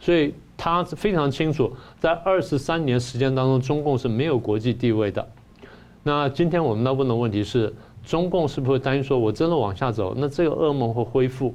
[0.00, 5.28] 所以他非常清楚，在二十三年时间当中，中共是没有国际地位的。
[6.02, 11.54] 那今天我们要问的问题是，中共是不是担心说，我真的往下走，那这个噩梦会恢复？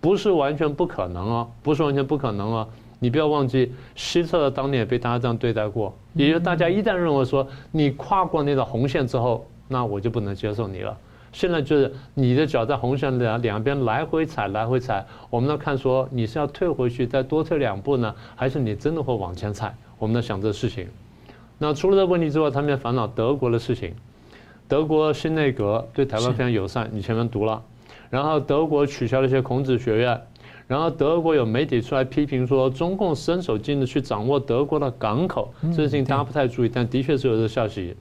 [0.00, 2.68] 不是完全不可能哦，不是完全不可能哦。
[2.98, 5.94] 你不要忘记，希特勒当年也被大家这样对待过。
[6.12, 10.94] 也就是大家一旦认为说你跨过那道红线之后，那我就不能接受你了。
[11.34, 15.04] 现在就是你的脚在红线两两边来回踩，来回踩。
[15.28, 19.74] 我们要看说你是要退回去再多退两步呢，还是你真的会往前踩？
[19.98, 20.86] 我们在想这事情。
[21.58, 23.92] 那除了这个问题之外，他们也烦恼德国的事情。
[24.68, 27.60] 德国新内阁对台湾非常友善，你前面读了。
[28.10, 30.20] 然后德国取消了一些孔子学院，
[30.68, 37.96] 然后德国有媒体出来批评说，中共伸手进的去掌握德国的港口，这事情大家不太注意，但的确是有这个消息。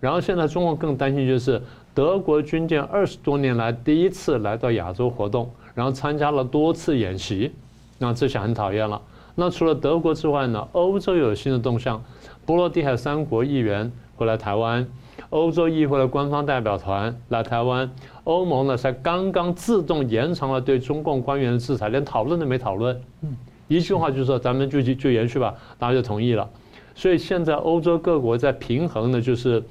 [0.00, 1.60] 然后现在中共更担心就是
[1.94, 7.52] 德国军舰二十多年来第一次来到亚洲活动，然后参加了多次演习，
[7.98, 9.00] 那这下很讨厌了。
[9.34, 12.02] 那除了德国之外呢，欧洲有新的动向，
[12.44, 14.86] 波罗的海三国议员会来台湾。
[15.28, 17.88] 欧洲议会的官方代表团来台湾，
[18.24, 23.00] 欧盟呢才刚刚自动延长了对中共官员的制裁，连讨论都没讨论。
[23.68, 26.48] 一句话就说，咱们就就延续吧，大家就同意了。
[26.94, 29.62] 所以现在欧洲各国在平衡的，就是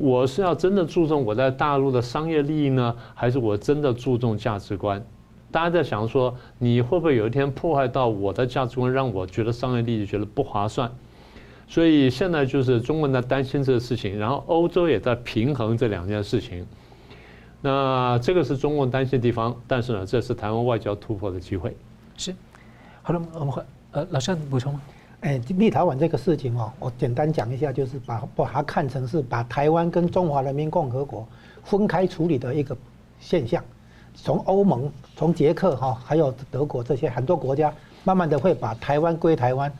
[0.00, 5.04] 我是要真的注重我在大陆的商业利益呢，还是我真的注重价值观？
[5.50, 10.88] 大家在想说，你会不会有一天破坏到我的价值观，让我觉得商业利益觉得不划算？
[11.66, 16.64] 所以现在就是中国在担心这个事情，然后欧洲也在平衡这两件事情。
[17.60, 21.76] 那这个是中共担心的地方，但是呢，这是台湾外交突破的机会。
[22.16, 22.32] 是，
[23.02, 24.80] 好了，我们会呃，老师要补充吗？
[25.20, 31.26] 哎，立陶宛这个事情哦，我简单讲一下，就是把把它看成是把台湾跟中华人民共和国
[31.64, 32.76] 分开处理的一个
[33.18, 33.62] 现象。
[34.14, 37.72] 从欧盟、从捷克哈，还有德国这些很多国家，
[38.04, 39.72] 慢慢的会把台湾归台湾。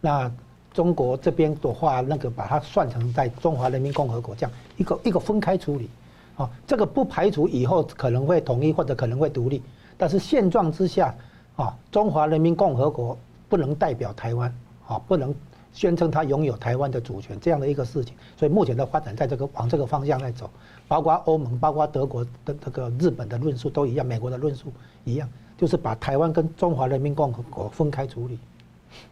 [0.00, 0.30] 那
[0.72, 5.90] 中国这边的话，那个把它算成在中华人民共和国这样一个一个分开处理，
[6.36, 9.62] 啊，这个不排除以后可能会统一或者可能会独立，
[9.98, 11.14] 但是现状之下，
[11.56, 14.54] 啊，中华人民共和国不能代表台湾，
[14.86, 15.34] 啊，不能
[15.72, 20.48] 宣称它拥有台湾的主权这样的一个事情，所以目前的发展在这个往这个方向在走，
[20.88, 24.72] 包括欧盟、包括德国的这个日本的论述都一样，美国的论述
[25.04, 28.38] 一样，就是把台湾跟中华人民共和国分开处理。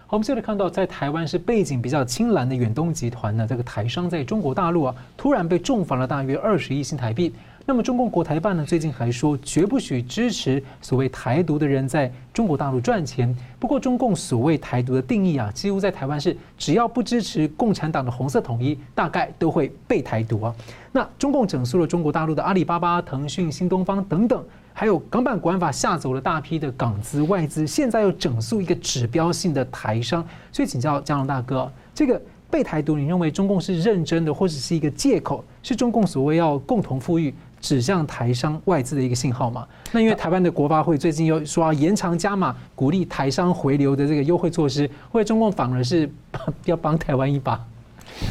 [0.06, 7.34] 好，我们现在看到，在台湾是背景比较青蓝的远东集团呢，这个台商在中国大陆啊，突然被重罚了大约二十亿新台币。
[7.66, 13.34] 那么中共国台办呢，最近还说绝不许支持所谓台独的人在中国大陆赚钱。
[13.58, 20.54] 不过中共所谓台独的定义啊，几乎在台湾是只要不支持共产党的红色统一，大概都会被台独啊。
[20.92, 24.44] 那中共整肃了中国大陆的阿里巴巴、腾讯、新东方等等。
[24.76, 35.44] 还有港版国安法吓走了大批的港资外资，现在又整肃一个指标性的台商，所以请教江龙大哥，这个被台独，你认为中共是认真的，或者是一个借口？
[35.62, 37.32] 是中共所谓要共同富裕
[37.64, 39.66] 指向台商外资的一个信号嘛？
[39.90, 46.10] 那因为台湾的国发会最近又说要延长加码鼓励台商回流的这个优惠措施，或者中共反而是
[46.66, 47.58] 要帮台湾一把？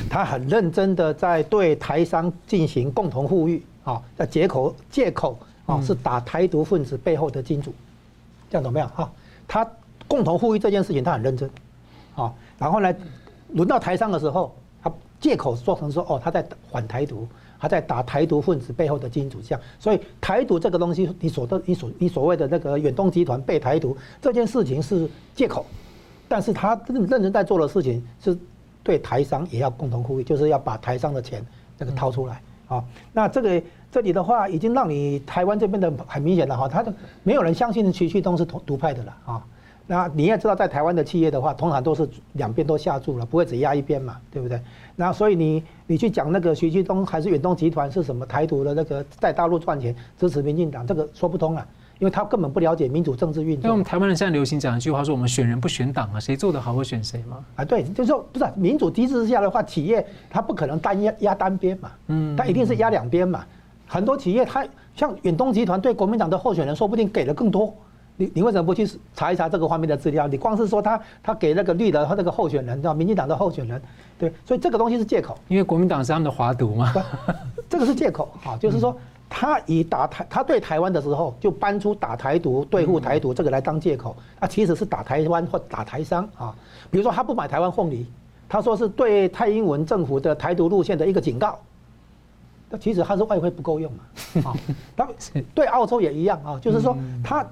[0.07, 5.35] 他很认真的在对台商进行共同富裕啊，在借口借口。
[5.65, 7.73] 啊，是打台独分子背后的金主，
[8.49, 8.89] 这样怎么样？
[8.89, 9.09] 哈，
[9.47, 9.65] 他
[10.09, 11.49] 共同富裕这件事情，他很认真，
[12.15, 12.93] 啊，然后呢，
[13.53, 14.91] 轮到台商的时候，他
[15.21, 17.25] 借口说成说，哦，他在反台独，
[17.63, 25.65] 他在打台独分子背后的金主，这样，所以台独这个东西，你所的你所你所谓的那个远东集团被台独这件事情是借口，
[26.27, 28.37] 但是他认认真在做的事情，是
[28.83, 31.41] 对台商也要共同呼吁，就是要把台商的钱
[31.77, 32.41] 那个掏出来。
[32.67, 39.45] 啊，那这个这里的话，已经让你台湾这边的很明显了哈，他的没有人相信徐旭东是独独派的了啊。
[39.85, 44.59] 那你也知道，在台湾的企业的话，通常都是两边都下注了，不会只压一边嘛，对不对？
[44.95, 51.67] 那所以你你去讲那个徐旭东还是远东集团是什么台独的那个在大陆赚钱支持民进党，这个说不通啊。
[51.99, 53.61] 因为他根本不了解民主政治运作。
[53.61, 57.37] 因为我们台湾人现在流行讲一句话，说我们选人不选党啊，谁做得好会选谁嘛。
[57.55, 63.45] 啊，对，就是说不是民主机制之下的话，企业它不可能单压压单边嘛，嗯，它一定是压两边嘛。
[63.87, 64.65] 很多企业它
[64.95, 67.73] 像远东集团对国民党的候选人，说不定给的更多。
[68.15, 70.27] 你你为什么不去查一查这个方面的资料？
[70.27, 73.81] 你光是说他他给那个绿的他那个候选人，叫民进党的候选人，
[74.19, 75.37] 对，所以这个东西是借口。
[75.47, 76.93] 因为国民党是他们的华独嘛，
[77.67, 78.95] 这个是借口啊，就是说
[79.27, 86.55] 他以打台，他对台湾的时候就搬出打台独、对付台独这个来当借口，他其实是打台湾或打台商啊。
[86.91, 88.05] 比如说他不买台湾凤梨，
[88.47, 91.57] 他说是对蔡英文政府的台独路线的一个警告。
[92.69, 94.53] 那其实他是外汇不够用嘛，啊，
[94.95, 95.07] 他
[95.55, 97.45] 对澳洲也一样啊，就是说他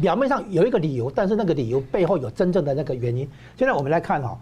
[0.00, 3.28] 表面上有一个理由，但是那个理由背后有真正的那个原因。
[3.56, 4.38] 现在我们来看哈，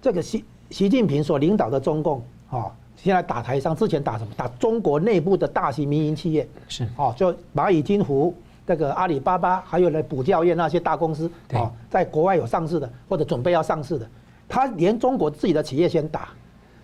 [0.00, 2.72] 这个习习近平所领导的中共啊。
[2.96, 4.32] 现在打台商，之前打什么？
[4.38, 8.34] 打中国内部的大型民营企业，是哦，就蚂蚁金服、
[8.66, 14.08] 这个阿里巴巴，还有呢补教业那些大公司，哦，在国外有上市的或者准备要上市的，
[14.48, 16.30] 他连中国自己的企业先打，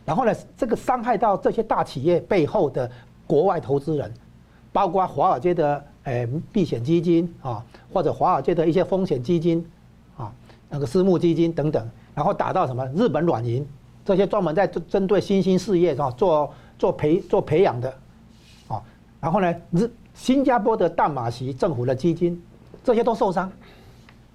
[0.05, 2.89] 然后呢，这个伤害到这些大企业背后的
[3.27, 4.13] 国外投资人，
[4.71, 9.65] 包括华尔街的诶避险基金啊，或者华尔街的一些风险基金
[10.17, 10.33] 啊，
[10.69, 13.67] 那个私募基金等等，然后打到什么日本软银。
[14.05, 17.89] 这些专门在针对新兴事业啊做做培做培养的，
[18.67, 18.83] 啊，
[19.21, 22.43] 然后呢，日新加坡的淡马锡政府的基金，
[22.83, 23.49] 这些都受伤，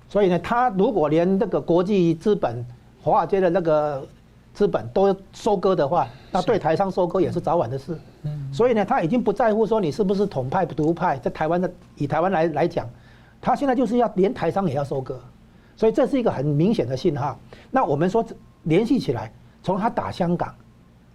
[0.08, 2.66] 所以呢，他如果连那个国际资本、
[3.02, 4.08] 华尔街的那个
[4.54, 8.00] 资本都收割的话，那对台商收割也是早晚的事。
[8.54, 12.90] 所以呢，他已经不在乎说你是不是统派独派，在台湾的以台湾来来讲，
[13.42, 15.20] 他现在就是要连台商也要收割，
[15.76, 17.40] 所以这是一个很明显的信号。
[17.72, 18.26] 那我们说
[18.64, 19.32] 联系起来。
[19.64, 20.56] 从他打香港，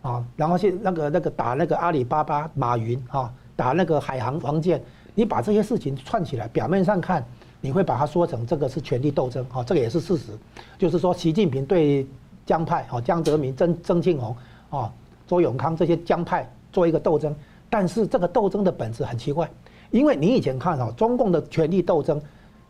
[0.02, 4.82] 啊，然后去那个那个打那个阿里巴巴马云啊，打那个海航王健，
[5.14, 7.24] 你把这些事情串起来，表面上看
[7.62, 10.32] 你会把它说成这个是权力斗争啊，这个也是事实，
[10.76, 12.06] 就是说习近平对
[12.44, 14.36] 江派啊，江泽民、曾曾庆红
[14.68, 14.92] 啊、
[15.26, 17.34] 周永康这些江派做一个斗争，
[17.70, 19.48] 但是这个斗争的本质很奇怪，
[19.92, 22.20] 因为你以前看啊，中共的权力斗争，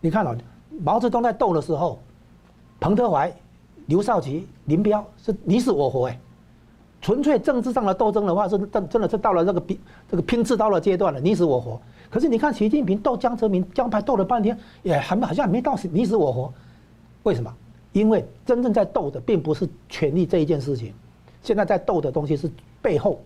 [0.01, 0.37] 你看啊，
[0.83, 1.99] 毛泽东在斗的时候，
[2.79, 3.33] 彭德怀。
[3.87, 6.19] 刘少奇、林彪是你死我活哎，
[7.01, 11.81] 纯粹政治上的斗争的话是真真的是到了这个拼 这个拼刺刀的阶段了，你死我活。
[12.09, 16.55] 可是你看习近平斗江泽民江派斗了半天，也还好像没到你死我活。
[17.25, 17.53] 为什么？
[17.93, 20.95] 因为真正在斗的并不是权力这一件事情，
[21.43, 22.49] 现在在斗的东西是
[22.81, 23.21] 背后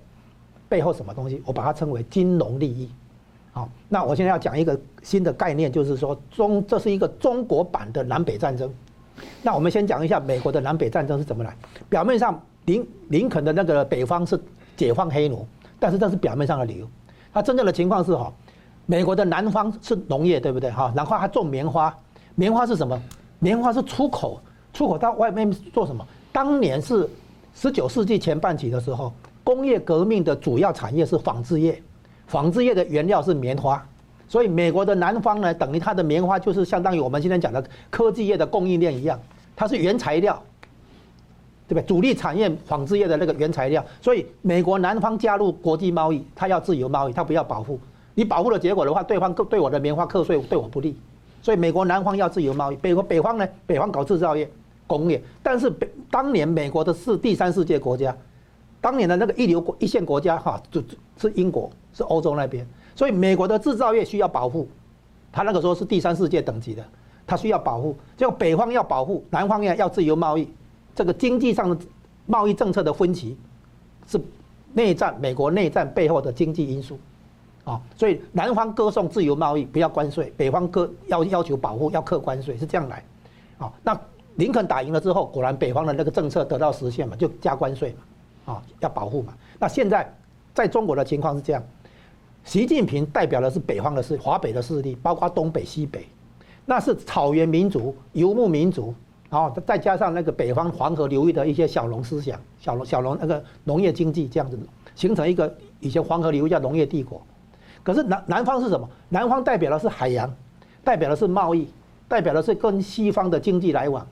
[0.71, 1.43] 背后什么东西？
[1.45, 2.89] 我把它称为金融利益。
[3.57, 8.71] 好，那我现在要讲一个新的概念，就是说中这是一个中国版的南北战争。
[9.41, 11.57] 那我们先讲一下美国的南北战争是怎么来。
[11.89, 14.39] 表面上林林肯的那个北方是
[14.77, 15.47] 解放黑奴，
[15.81, 16.87] 但是这是表面上的理由。
[17.33, 18.31] 它真正的情况是哈，
[18.85, 20.93] 美国的南方是农业，对不对哈？
[20.95, 21.97] 然后还种棉花，
[22.35, 23.01] 棉花是什么？
[23.39, 24.39] 棉花是出口，
[24.75, 26.07] 出口到外面做什么？
[26.31, 27.09] 当年是
[27.55, 31.83] 十九世纪前半期的时候，工业革命的主要产业是纺织业，
[32.27, 33.85] 纺织业的原料是棉花。
[34.29, 39.19] 所以美国的南方呢，等于它的棉花就是相当于我们今天讲的科技业的供应链一样，
[39.55, 40.43] 它是原材料，
[41.69, 41.87] 对不对？
[41.87, 43.85] 主力产业纺织业的那个原材料。
[44.03, 47.79] 所以美国南方加入国际贸易，它要自由贸易，它不要保护。
[48.15, 50.97] 你保护的结果的话，对方对我的棉花课税对我不利。
[51.41, 54.51] 所以美国南方要自由贸易，北国北方呢，北方搞制造业、
[54.89, 55.23] 工业。
[55.41, 58.13] 但是北当年美国的是第三世界国家，
[58.87, 60.81] 当年的那个一流国一线国家哈，就
[61.19, 62.65] 是英国，是欧洲那边。
[62.95, 64.69] 所以美国的制造业需要保护，
[65.33, 66.85] 他那个时候是第三世界等级的，
[67.27, 67.97] 他需要保护。
[68.17, 70.49] 就北方要保护，南方要要自由贸易，
[70.95, 71.77] 这个经济上的
[72.27, 73.37] 贸易政策的分歧，
[74.07, 74.21] 是
[74.73, 76.97] 内战美国内战背后的经济因素，
[77.65, 83.03] 啊，所以南方歌颂自由贸易，不要关税；北方歌要要求保护，要课关税，是这样来，
[83.59, 84.01] 啊，那
[84.37, 88.05] 林肯打赢了之后，果然北方的那个政策得到实现嘛，就加关税嘛，
[88.47, 89.35] 啊，要保护嘛。
[89.59, 90.11] 那现在
[90.55, 91.63] 在中国的情况是这样。
[92.45, 96.07] 习近平代表的是北方的势，华北的势力，包括东北、西北，
[96.65, 98.95] 那是草原民族、游牧民族，
[99.29, 104.57] 然后再加上那个北方黄河流域的一些小农思想、小农小农那个农业经济这样子，
[104.95, 107.21] 形成一个以前黄河流域叫农业帝国。
[107.83, 108.89] 可是南南方是什么？
[109.09, 110.33] 南方代表的是海洋，
[110.85, 111.69] 代表的是贸易，
[112.07, 114.07] 代表的是跟西方的经济来往。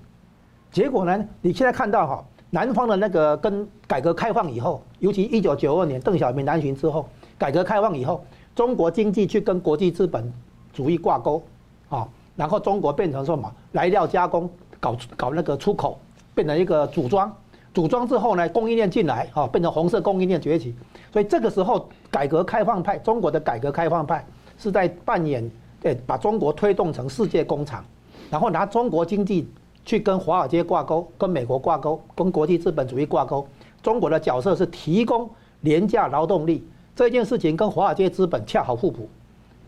[0.72, 1.24] 结果呢？
[1.40, 7.04] 你现在看到哈，南方的那个跟改革开放以后，尤其一九九二年邓小平南巡之后。
[7.36, 10.32] 改革开放以后，中国经济去跟国际资本
[10.72, 11.42] 主义挂钩，
[11.88, 13.52] 啊，然后中国变成什么？
[13.72, 15.98] 来料加工，搞搞那个出口，
[16.32, 17.34] 变成一个组装，
[17.74, 20.72] 组装之后呢，供应链进来，啊，变成红色供应链崛起。
[21.12, 24.24] 所以这个时候，改革开放派，中国的改革开放派
[24.56, 27.84] 是在扮演，对，把中国推动成世界工厂，
[28.30, 29.48] 然后拿中国经济
[29.84, 33.46] 去跟华尔街挂钩，跟美国挂钩，跟国际资本主义挂钩。
[33.82, 35.28] 中国的角色是提供
[35.60, 36.66] 廉价劳动力。
[36.96, 39.08] 这件事情跟华尔街资本恰好互补，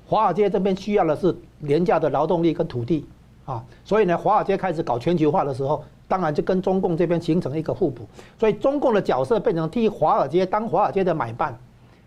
[0.07, 3.05] 华尔街这边需要的是廉价的劳动力跟土地，
[3.45, 8.07] 啊，所以呢，华尔街开始搞全球化的时候，当然就跟中共这边形成一个互补，
[8.38, 11.59] 所以中共的角色变成替华尔街当华尔街的买办，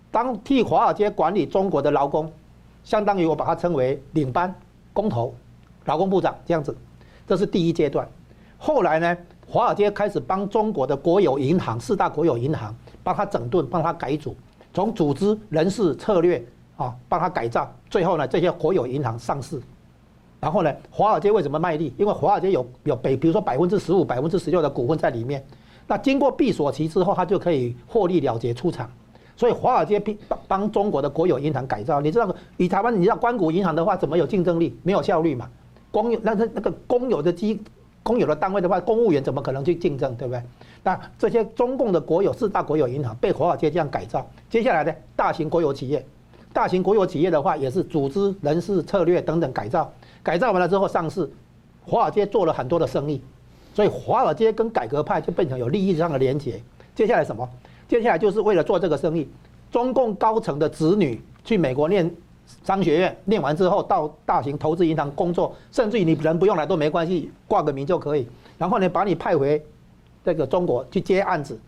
[0.10, 2.32] 当替华尔街管理中国的劳工，
[2.86, 4.56] 相当于我把它称为领班、
[4.94, 5.36] 工头、
[5.84, 6.74] 劳工部长这样子，
[7.30, 8.10] 这是第一阶段。
[8.58, 9.18] 后来呢，
[9.48, 14.36] 华尔街开始帮中国的国有银行、四大国有银行帮他整顿、帮他改组，
[14.74, 16.44] 从组织、人事、策略
[16.76, 17.72] 啊，帮他改造。
[17.88, 19.62] 最后呢，这些国有银行上市。
[20.40, 21.94] 然后呢，华尔街为什么卖力？
[22.00, 25.46] 因为华尔街有有北，比如说百分之十五、百分之十六的股份在里面。
[25.86, 28.90] 那经过闭锁期之后，他就可以获利了结出场。
[29.38, 34.76] 所以华尔街帮帮中国的国有银行改造，你知道，以台湾你知道关谷银行的话，怎么有竞争力？
[34.82, 35.48] 没有效率嘛。
[35.92, 37.60] 公有那那那个公有的机
[38.04, 40.42] 公有的单位的话，公务员怎么可能去竞争，对不对？
[40.84, 46.06] 那这些中共的国有四大国有银行被华尔街这样改造，接下来呢，大型国有企业，
[46.54, 49.92] 大型国有企业的话也是组织、人事、策略等等改造。
[50.24, 51.30] 改造完了之后上市，
[51.86, 53.22] 华尔街做了很多的生意，
[53.74, 56.62] 所以华尔街跟改革派就变成有利益上的连结。
[56.96, 57.48] 接下来什么？
[57.88, 59.28] 接下来就是为了做这个生意，
[59.72, 62.10] 中共高层的子女去美国念
[62.64, 68.28] 商学院，念完之后到大型投资银行工作，甚至于你人不用来都没关系，挂个名就可以。
[68.58, 69.64] 然后呢，把你派回
[70.24, 71.60] 这个中国去接案子。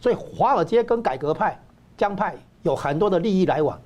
[0.00, 1.58] 所以华尔街跟改革派、
[1.96, 3.78] 江派有很多的利益来往。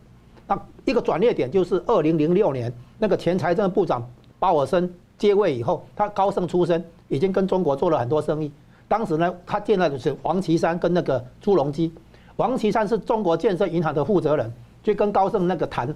[0.46, 2.72] 那一个转捩点就是二零零六年。
[2.98, 4.06] 那个前财政部长
[4.38, 8.50] 鲍尔森接位以后，他高盛出身，已经跟中国做了很多生意。
[8.88, 11.92] 当时呢，他见到的是王岐山跟那个朱镕基。
[12.36, 14.52] 王岐山是中国建设银行的负责人，
[14.82, 15.94] 就跟高盛那个谈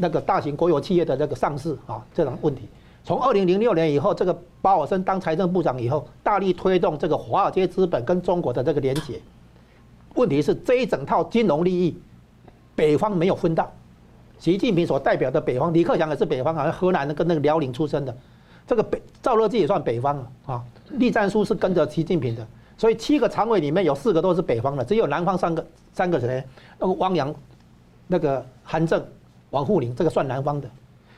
[0.00, 2.62] 那个大型国有企业的那个上市啊这种问题。
[3.04, 9.20] 从二零零六年以后，这个鲍尔森当财政部长以后，大力推动这个华尔街资本跟中国的这个连结。
[10.14, 11.96] 问题是这一整套金融利益，
[12.74, 13.70] 北方没有分到。
[14.38, 18.16] 习近平所代表的北方，李克强也是北方，好像河南的跟那个辽宁出身的，
[18.66, 20.64] 这个北赵乐际也算北方啊啊。
[20.92, 22.46] 栗战书是跟着习近平的，
[22.76, 26.42] 所以七个常委里面有四个都是北方的，只有南方三个，三个谁？
[26.78, 27.34] 那个汪洋、
[28.06, 29.02] 那个韩正、
[29.50, 30.68] 王沪宁，这个算南方的。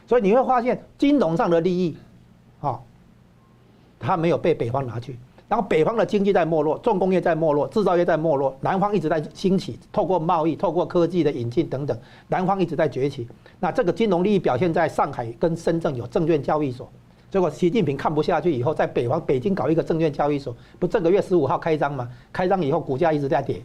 [0.06, 1.96] 所以你会发现金融上的利益，
[2.60, 2.80] 啊，
[3.98, 5.18] 他没有被北方拿去。
[5.48, 11.94] 然后北方的经济在没落，重工业在没落，制造业在没落，南方一直在兴起，透过贸易、透过科技的引进等等，
[12.28, 13.28] 南方一直在崛起。
[13.60, 16.90] 那这个金融利益表现在上海跟深圳有证券交易所，
[17.30, 22.08] 结果习近平看不下去以后，在北方北京搞一个证券交易所，不这个月十五号开张吗？
[22.32, 23.62] 开张以后股价一直在跌，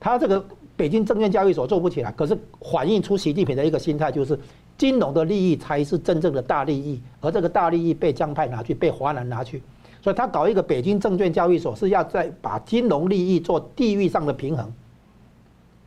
[0.00, 0.44] 他这个
[0.76, 4.38] 北京证券交易所做不起来，可是反映出习近平的一个心态就是，
[4.76, 9.62] 金融的利益才是真正的大利益，而这个大利益被江派拿去，被华南拿去。
[10.02, 14.70] 所以他搞一个北京证券交易所，是要在把金融利益做地域上的平衡。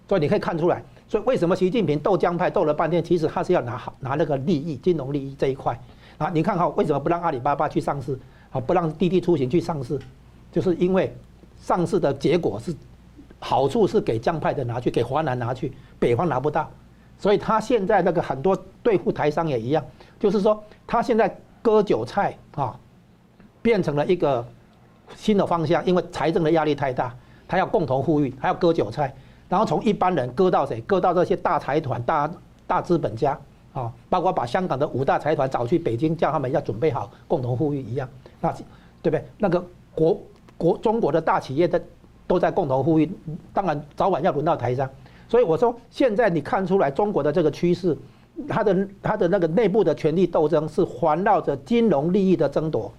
[0.07, 5.79] 所以你可以看出来，所以为什么习近平斗江派斗了半天，其实他是要拿好拿那个利益，金融利益这一块
[6.17, 6.29] 啊。
[6.33, 8.19] 你看哈，为什么不让阿里巴巴去上市？
[8.49, 9.99] 啊，不让滴滴出行去上市，
[10.51, 11.15] 就是因为
[11.61, 12.75] 上市的结果是
[13.39, 16.69] 好处是给江派的拿去，给华南拿去，北方拿不到。
[17.17, 19.83] 所以他现在那个很多对付台商也一样，
[20.19, 22.79] 就是说他现在割韭菜啊。
[23.61, 24.43] 变成了一个
[25.17, 27.13] 新的方向，因为财政的压力太大，
[27.45, 29.13] 他要共同富裕，还要割韭菜，
[29.49, 30.79] 然后从一般人割到谁？
[30.87, 32.31] 割到这些大财团、大
[32.65, 33.37] 大资本家
[33.73, 38.07] 啊，包括把香港的五大财团找去北京，叫他们要准备好共同富裕一样，
[38.39, 38.49] 那
[39.01, 39.25] 对不对？
[39.37, 39.61] 那个
[39.93, 40.17] 国
[40.57, 41.79] 国中国的大企业的
[42.29, 43.09] 都在共同富裕，
[43.51, 44.87] 当然早晚要轮到台商。
[45.27, 47.97] 所以我说，现在你看出来中国的这个趋势，
[48.47, 52.91] 它的它的那个内部的权力斗争是环绕着金融利益的争夺。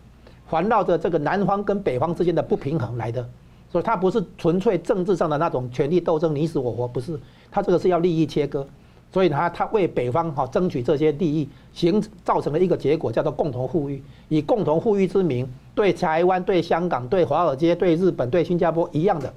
[0.48, 3.24] 环绕着这个南方跟北方之间的不平衡来的，
[3.70, 7.16] 所以它不是纯粹政治上的那种权力斗争，你死我活，不是，
[7.52, 8.66] 它这个是要利益切割，
[9.12, 19.32] 所以它它为北方哈争取这些利益，形造成了一个结果，叫做共同富裕，以共同富裕之名，对台湾、对香港、对华尔街、对日本、对新加坡一样的，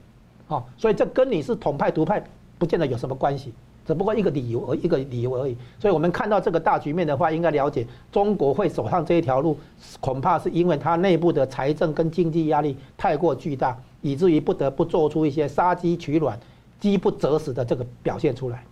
[0.47, 2.23] 啊，所以这跟你是统派独派
[2.57, 3.53] 不见得有什么关系。
[3.85, 9.57] 只不过一个理由而一个理由而已，所以我们看到这个大局面的话，应该了解中国会走上这一条路，
[9.99, 16.39] 恐怕是因为它内部的财政跟经济压力太过巨大，以至于不得不做出一些杀鸡取卵、
[16.79, 18.63] 饥不择食的这个表现出来。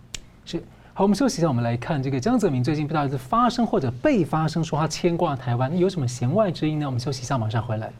[0.46, 0.62] 是，
[0.94, 6.84] 好，我们休息一下，我们来看这个江泽民最近不知道是发声或者被发声，说他牵挂台湾，有什么弦外之音呢？
[6.84, 7.90] 我们休息一下，马上回来。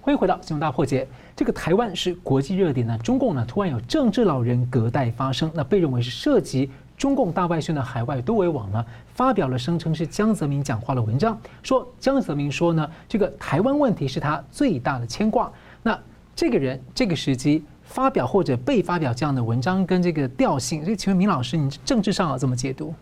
[0.00, 1.06] 欢迎回到新闻大破解。
[1.36, 6.70] 这个台湾是国际热点呢，中共呢突然有政治老人隔代发声，那被认为是涉及
[7.02, 15.50] 中共大外宣的海外多维网呢发表了声称是江泽民讲话的文章，说江泽民说呢，这个台湾问题是他最大的牵挂。
[15.82, 15.98] 那
[16.36, 22.94] 这个人这个时机发表或者被发表这样的文章跟这个调性，所以请问明老师，你政治上要怎么解读？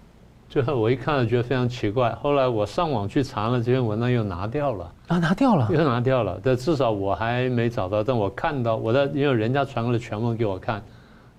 [0.49, 6.41] 最后我一看了觉得非常奇怪，后来我上网去查了这篇文章又拿掉了啊，拿掉了，又拿掉了。
[6.43, 10.83] 但至少我还没找到，但我看到我的因为人家传了全文给我看，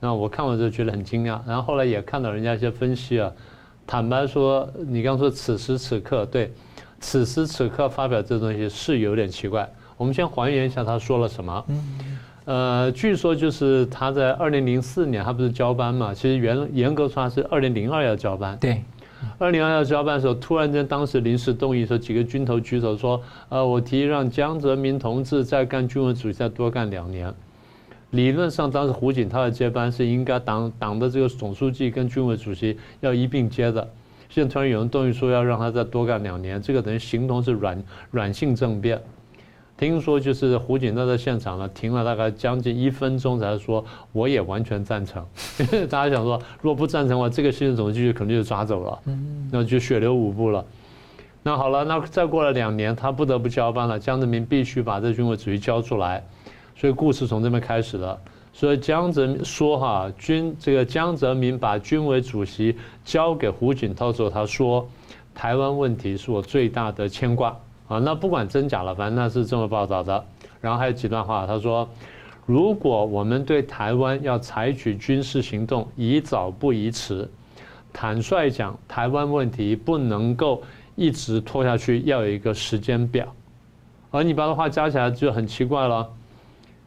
[0.02, 1.40] 那我看完之后觉得很惊讶。
[1.48, 3.32] 然后后来也看到人家一些分析啊，
[3.88, 6.52] 坦白说，你刚说此时此刻，对，
[7.00, 9.72] 此时此刻发表这东西是有点奇怪。
[9.96, 11.66] 我们先还原一下他说了什么。
[11.70, 12.20] 嗯。
[12.44, 16.12] 呃，据说就是他在二零零四年他不是交班嘛？
[16.12, 18.58] 其实原严格说他是二零零二要交班。
[18.60, 18.84] 对。
[19.38, 27.32] 二零二要交班的时候，突然间当时临时动议说，几个军头举手说，呃，我提议让江泽民同志再干军委主席再多干两年。
[28.12, 33.88] 理论上，当时胡锦涛的接班是应该党党的这个总书记跟军委主席要一并接的。
[34.30, 39.02] 现在突然有人动议说要让他再多干两年，这个等于形同是软软性政变。
[39.78, 45.26] 听说就是胡锦涛在现场呢，停了大概将近一分钟才说，我也完全赞成。
[45.58, 49.00] 因 为大家想说，如果不赞成的话，这个新任总书记肯定就抓走了，
[49.52, 50.64] 那就血流五步了。
[51.44, 56.24] 那好了，那再过了两年，他不得不交班了，江泽民必须把这军委主席交出来。
[56.82, 58.20] 所以故事从这边开始了。
[58.52, 62.76] 所以江泽民说哈，军这个江泽民把军委主席
[63.06, 64.90] 交给胡锦涛之后，他说，
[65.36, 67.56] 台湾问题是我最大的牵挂。
[67.88, 70.26] 啊，那不管真假了，反正那是这么报道的。
[70.60, 71.88] 然后还有几段话，他说
[72.48, 77.30] ：“如果我们对台湾要采取军事行动，宜早不宜迟。
[77.94, 80.64] 坦率讲，台湾问题不能够
[80.96, 83.28] 一直拖下去，要有一个时间表。”
[84.10, 86.10] 而你把这话加起来就很奇怪了。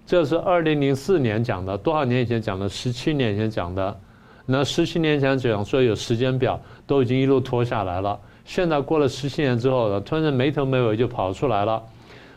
[0.07, 2.68] 这是二零零四年讲的，多少年以前讲的？
[2.68, 4.00] 十七年前讲的。
[4.46, 8.20] 那十七年前讲说有时间表，都已经一路拖下来了。
[8.44, 11.82] 现在过了十七年之后呢，突然没头没尾就跑出来了，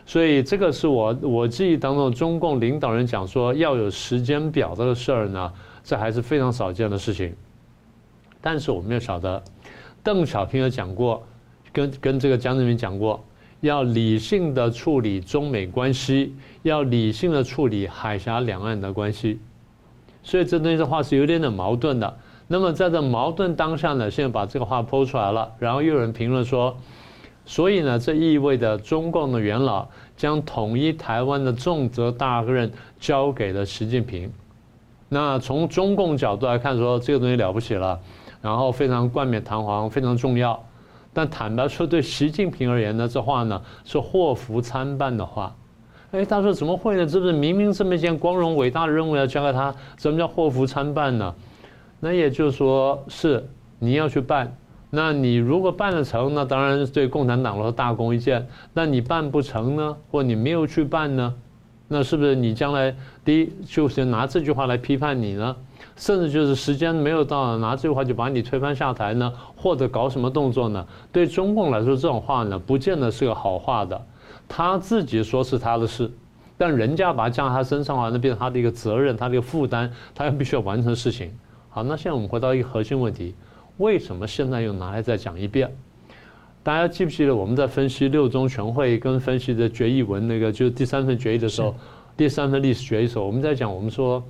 [0.05, 5.51] 所以这个是我我记忆当中中共领导人讲说要有时间表这个事儿呢，
[5.83, 7.35] 这还是非常少见的事情。
[8.39, 9.43] 但是我们要晓得，
[10.01, 11.21] 邓小平有讲过，
[11.73, 13.21] 跟跟这个江泽民讲过，
[13.67, 19.39] 要理性的处理中美关系，要理性的处理海峡两岸的关系，
[20.23, 22.17] 所以这东西的话是有点点矛盾的。
[22.47, 26.75] 那么在这矛盾当下呢，现在把这个话抛出来了，然后又有人评论说，
[27.45, 34.31] 所以呢，这意味着中共的元老将统一台湾的重责大任交给了习近平。
[35.09, 37.99] 那从中共角度来看，说这个东西了不起了，
[38.41, 40.63] 然后非常冠冕堂皇，非常重要。
[41.17, 45.55] 但坦白说，对习近平而言呢，这话呢是祸福参半的话。
[46.11, 47.07] 哎，他说怎么会呢？
[47.07, 51.33] 这不是明明这么一件光荣伟大的任务要交给他，什么叫祸福参半呢？
[51.99, 53.43] 那也就是说，是
[53.79, 54.55] 你要去办，
[54.91, 58.47] 那你如果办得成，那当然是对共产党来说大功一件。
[58.71, 61.33] 那你办不成呢，或你没有去办呢，
[61.87, 62.95] 那是不是你将来
[63.25, 65.55] 第一就是拿这句话来批判你呢？
[65.97, 70.87] 甚至就是时间没有到，拿这句话就把你推翻下台呢，或者搞什么动作呢？
[71.11, 73.99] 对中共来说，这种话呢，不见得是个好话的。
[74.47, 76.09] 他自己说是他的事，
[76.57, 81.31] 但人家把它降在他身上的话，那变成他的一个责任，他的一个负担，他要必须要完成事情。
[81.67, 83.33] 好，那现在我们回到一个核心问题：
[83.77, 85.75] 为什么现在又拿来再讲一遍？
[86.63, 91.73] 大家记不记得我们在分析六中全会跟分析的决议文那个，就是第三份决议的时候，
[92.15, 94.23] 第三份历史决议的时候，我们在讲，我们说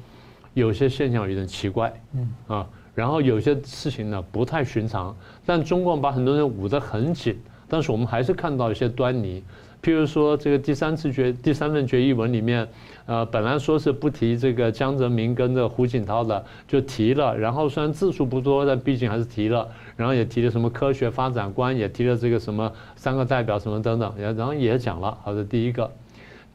[0.60, 7.38] 有些现象有点奇怪，嗯啊，然后有些事情呢不太寻常，但中共把很多人捂得很紧，
[7.70, 9.44] 但是我们还是看到一些端倪。
[9.84, 12.68] 譬如说，这个第三次决第三份决议文里面，
[13.06, 17.38] 呃，本来说是不提这个江泽民跟这胡锦涛的，就提了。
[17.38, 19.70] 然后虽然字数不多，但毕竟还是提了。
[19.96, 25.16] 然后也提了什么科学发展观，也提了这个什么三个代表什么等等，也然后也讲了。
[25.24, 25.90] 好的，第一个。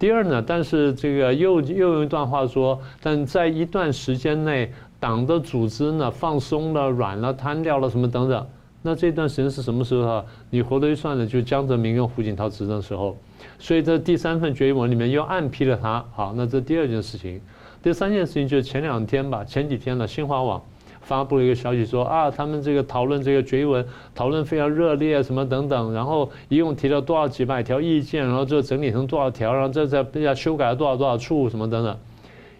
[0.03, 8.45] 第二呢，但是这个又又用一段话说，但在一段时间内，党的组织呢放松了、软了、瘫掉了什么等等。
[8.83, 10.25] 那这段时间是什么时候啊？
[10.51, 13.17] 你活得一算呢，就江泽民跟胡锦涛执政的时候，
[13.61, 16.05] 所以这第三份决议文里面又暗批了他。
[16.13, 17.41] 好，那这第二件事情，
[17.81, 20.61] 第三件事情就是前两天吧，前几天呢，新华网
[21.03, 23.85] 发布了一个消息说啊，他们这个讨论这个决议文
[24.15, 31.97] 讨论非常热烈，什么等等，然后一共提了多少几百条意见，然后就整理成多少条，然后这再要修改了多少多少处，什么等等。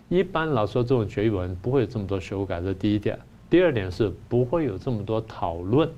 [0.09, 3.19] 一般来说这种决议文不会有这么多修改，这是第一点。
[3.49, 5.89] 第二点是不会有这么多讨论。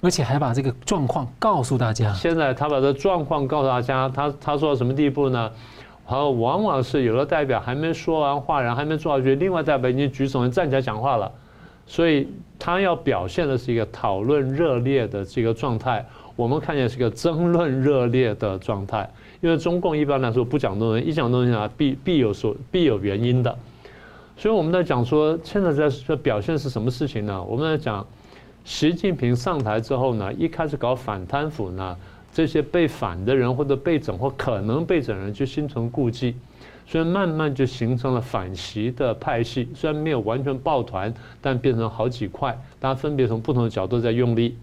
[0.00, 2.14] 而且还把这个状况告诉大家。
[2.14, 5.50] 现在他把这状况告诉大家，他他说到什么地步呢？
[6.06, 11.30] 然后，往往是有的代表还没说完话，然后还没做下去，另外代表已经举手站起来讲话了。
[11.88, 12.28] 所以
[12.58, 16.06] 他要表现的是一个讨论热烈的这个状态。
[16.36, 19.10] 我们看见是一个争论热烈的状态，
[19.40, 23.58] 因为中共一般来说不讲东西，一讲东西啊必必有所必有原因的。
[24.36, 27.42] 所以我们在讲说，现在在这表现是什么事情呢？
[27.42, 28.06] 我们在讲，
[28.64, 31.96] 习近平上台之后呢，一开始搞反贪腐呢，
[32.32, 36.36] 这些被反的人或者被整或可能被整人就心存顾忌，
[36.90, 39.68] 所以慢慢就形成了反习的派系。
[39.74, 41.12] 虽然没有完全抱团，
[41.42, 44.56] 但变成好几块，大家分别从不同的角度在用力。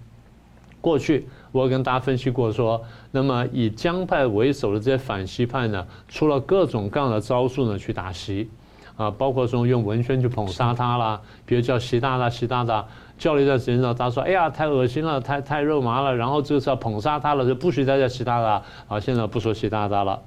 [0.81, 8.49] 过去我跟大家分析过说，那么以江派为首的这些反习派呢，出了各种各样的招数呢去打习。
[8.97, 12.85] 啊，包括说用文宣去捧杀他啦，比如叫习大大、习大大，
[13.17, 18.63] 叫了一段时间之后，他说：“哎呀，太恶心了，太太肉麻了。”然后这个时候捧杀他了，就不许再叫习大大。
[18.87, 20.21] 啊，现在不说习大大了。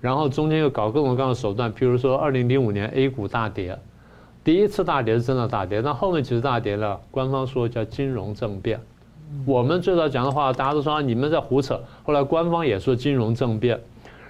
[0.00, 3.78] 然后中间又搞各种各样的手段，比如说二零零五年 A 股大跌，
[4.44, 8.80] 第一次大跌是真的大跌，但后面其实大跌了，官方说叫金融政变。
[9.44, 13.78] 我们最早讲的话，大家都说你们在胡扯，后来官方也说金融政变。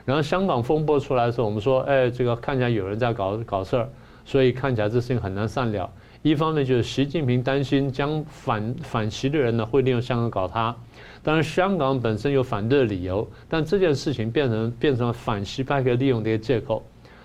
[0.04, 3.86] 然后香港风波出来的时候，我们说，哎，这个看起来有人在搞搞事儿，
[4.24, 5.90] 所以看起来这事情很难善了。
[6.22, 10.74] 一方面就是习近平担心将反反习的人呢会利用香港搞他，
[11.22, 16.82] 当然香港本身有反对的理由，但这件事情变成变成了反习派可以利用的一个借口，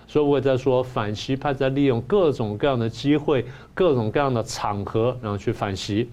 [0.08, 6.10] 所以我也在说反习派在利用各种各样的机会、各种各样的场合，然后去反习。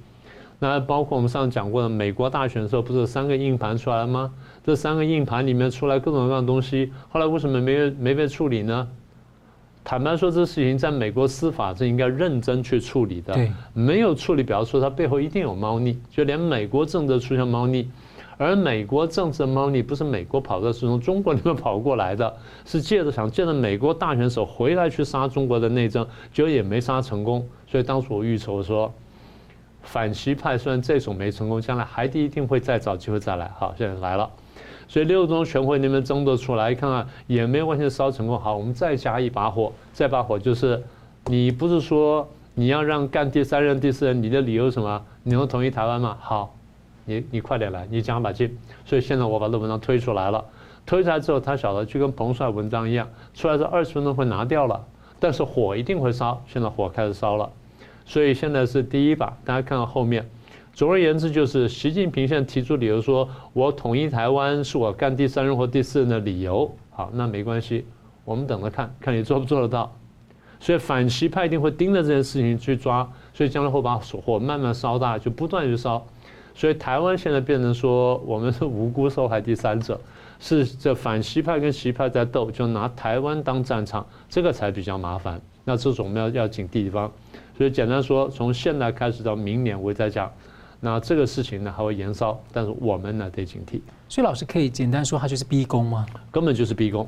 [0.59, 4.31] 那包括我们上次讲过的美国大选的时候，不是有三个硬盘出来了吗？
[4.65, 8.89] 这三个硬盘里面出来各种各样的东西，后来为什么没没被处理呢？
[9.83, 13.37] 坦白说，这事情在美国司法是应该认真去处理的。
[13.73, 17.91] 没有处理，表示说它背后一定有猫腻，就连美国政治出现猫腻，
[18.37, 27.47] 而美国政治猫腻不是美国跑的，是从中国那边跑过来的， 是借着想借着美国大选手回来去杀中国的内政，结果也没杀成功。
[27.67, 28.93] 所以当时我预筹说。
[29.83, 33.51] 反习派虽然这种没成功，将来还一定会再找机会再来。
[33.59, 34.31] 好，现在来了，
[34.91, 38.37] 所以六中全会那边争夺出来，看看也没有完全烧成功。
[38.37, 40.83] 好，我们再加一把火，这把火就是，
[41.27, 45.01] 你不是说你要让干第三任、第四任，你的理由什么？
[45.23, 46.17] 你能统一台湾吗？
[46.21, 46.57] 好，
[47.05, 48.59] 你你快点来，你加把劲。
[48.85, 50.45] 所以现在我把这文章推出来了，
[50.85, 54.85] 推出来之后，他晓得就跟彭帅文章一样，出来这二十分钟会拿掉了，
[55.21, 56.43] 但是火一定会烧。
[56.49, 57.49] 现在火开始烧了。
[58.05, 60.29] 所以现在是第一把，大家看到后面。
[60.73, 66.71] 总而言之，就是习近平现在提出理由说，我统一台湾是我干第三任或第四任的理由。
[66.91, 67.85] 好，那没关系，
[68.25, 69.95] 我们等着看看你做不做得到。
[70.59, 76.07] 所以反习派一定会盯着这件事情去抓，所以将来会把火慢慢烧大，就不断去烧。
[76.55, 79.99] 所以台湾现在变成说，我们是无辜受害第三者，
[80.39, 85.41] 是这反习派跟习派在斗，就拿台湾当战场，这个才比较麻烦。
[85.65, 87.11] 那这种我们要要警惕地方。
[87.57, 90.31] 所以简单说，从现在开始到明年，我再讲，
[90.81, 93.81] 那这个事情呢还会延烧，但是我们呢得警惕。
[94.09, 96.07] 所以老师可以简单说，他就是逼宫吗？
[96.31, 97.07] 根本就是逼宫，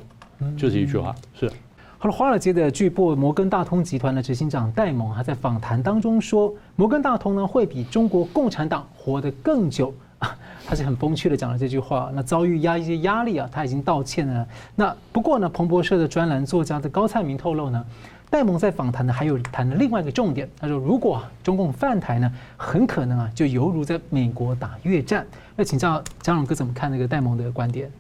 [0.57, 1.15] 就是一句话。
[1.35, 1.51] 是。
[1.99, 12.11] 好了，华尔街的巨擘摩根大通集团的执行长戴蒙还在访谈当中说，摩根大通呢会比中国共产党活得更久啊， 他是很风趣的讲了这句话。
[12.13, 14.47] 那遭遇压一些压力啊，他已经道歉了。
[14.75, 17.85] 那不过呢，彭博社的专栏作家的高灿明透露呢。
[18.33, 20.49] 戴蒙在访谈呢，还有谈了另外一个重点。
[20.59, 25.27] 他说，如果中共犯台呢，很可能啊，就犹如在美国打越战。
[25.55, 27.93] 那请教张荣哥怎么看那个戴蒙的观点？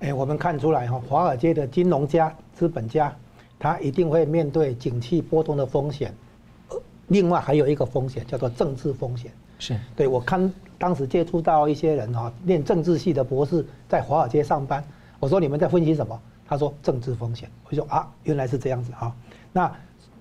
[0.00, 3.10] 哎，我们看出来哈，华尔街的金融家、资本家，
[3.58, 6.14] 他一定会面对景气波动的风险。
[7.08, 9.32] 另外还有一个风险叫做政治风险。
[9.58, 14.84] 是对，我看当时接触到一些人哈，念政治系的博士在华尔街上班。
[15.18, 16.20] 我说你们在分析什么？
[16.46, 17.48] 他说政治风险。
[17.70, 19.10] 我说啊，原来是这样子哈。
[19.52, 19.70] 那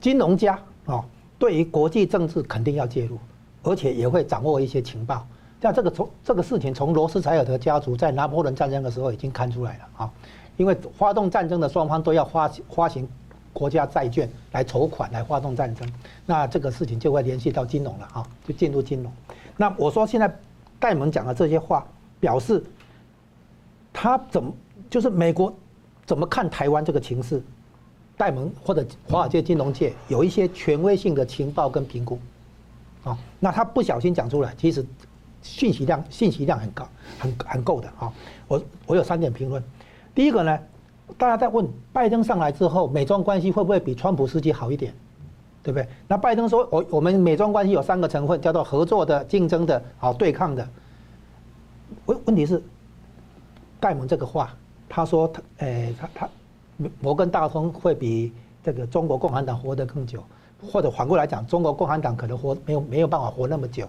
[0.01, 1.03] 金融家啊，
[1.37, 3.17] 对于国际政治肯定要介入，
[3.63, 5.25] 而且也会掌握一些情报。
[5.61, 10.11] 像这个从这个事情，从罗斯柴尔德家族在拿破仑战争的时候已经看出来了啊。
[10.57, 13.07] 因为发动战争的双方都要发发行
[13.53, 15.87] 国家债券来筹款来发动战争，
[16.25, 19.11] 那这个事情就会联系到金融了啊，就进入金融。
[19.55, 20.33] 那我说现在
[20.79, 21.85] 戴蒙讲的这些话，
[22.19, 22.63] 表示
[23.93, 24.53] 他怎么
[24.89, 25.53] 就是美国
[26.05, 27.41] 怎么看台湾这个情势？
[28.19, 32.19] 戴蒙或者华尔街金融界有一些权威性的情报跟评估，
[33.05, 34.85] 啊，那他不小心讲出来，其实
[35.41, 36.85] 信息量信息量很高，
[37.17, 38.11] 很很够的啊。
[38.49, 39.63] 我我有三点评论，
[40.13, 40.59] 第一个呢，
[41.17, 44.93] 大家在问拜登上来之后，美中关系会不会比川普时期好一点，
[45.63, 45.87] 对不对？
[46.05, 50.67] 那拜登说，我我们美中关系有三个成分，叫做合作的、竞争的、好对抗的。
[52.05, 52.61] 问问题是，
[53.79, 54.53] 戴蒙这个话，
[54.89, 56.29] 他说他，诶，他他。
[56.99, 58.31] 摩根大通会比
[58.63, 60.23] 这个中国共产党活得更久，
[60.71, 63.87] 或者反过来讲，中国共产党可能活没有没有办法活那么久。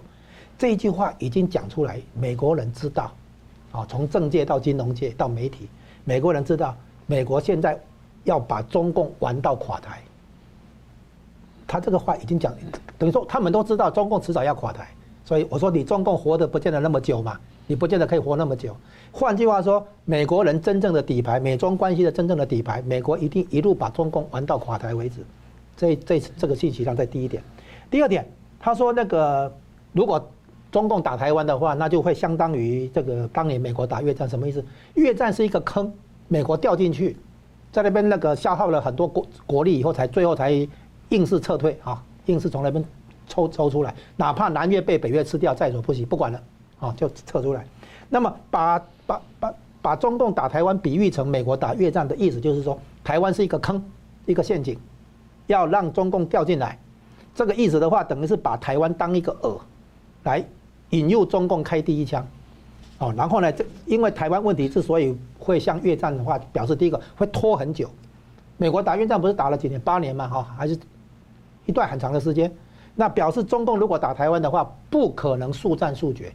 [0.57, 3.11] 这一句话已经讲出来，美国人知道，
[3.71, 5.67] 啊，从政界到金融界到媒体，
[6.03, 6.75] 美国人知道，
[7.07, 7.79] 美国现在
[8.25, 10.01] 要把中共玩到垮台。
[11.67, 12.53] 他这个话已经讲，
[12.97, 14.89] 等于说他们都知道中共迟早要垮台，
[15.23, 17.39] 所以我说你中共活得不见得那么久嘛，
[17.71, 18.75] 你不见得可以活那么久。
[19.13, 25.21] 换句话说，美国人真正的底牌，美中关系的真正的底牌，美国一定一路把中共玩到垮台为止。
[25.77, 27.41] 这这这个信息上在第一点，
[27.89, 28.27] 第二点，
[28.59, 29.49] 他说那个
[29.93, 30.21] 如果
[30.69, 34.61] 中共打台湾的话，那就会相当于这个当年美国打越战，什么意思？
[34.95, 35.89] 越战是一个坑，
[36.27, 37.15] 美国掉进去，
[37.71, 40.51] 在那边那个消耗了很多国国力以后，才最后才
[41.07, 42.83] 硬是撤退啊，硬是从那边
[43.29, 46.43] 抽抽出来，哪怕南越被北越吃掉，在所不惜，不管了
[46.81, 47.65] 啊，就撤出来。
[48.09, 48.77] 那么把
[49.07, 53.81] 把把把中共打台湾比喻成美国打越战的意思，就是说台湾是一个坑，
[54.25, 54.77] 一个陷阱。
[55.47, 56.79] 要让中共掉进来，
[57.35, 59.59] 这个意思的话，等于是把台湾当一个饵，
[60.23, 60.41] 来
[60.91, 62.25] 引诱中共开第一枪，
[62.99, 67.89] 哦，然后呢，这因为台湾问题之所以会像越战的话，表示第一个会拖很久。
[68.55, 70.79] 美国打越战不是打了几年，八年嘛，哈，还是
[71.65, 72.49] 一段很长的时间。
[72.95, 76.31] 那表示中共如果打台湾的话，不可能速战速决，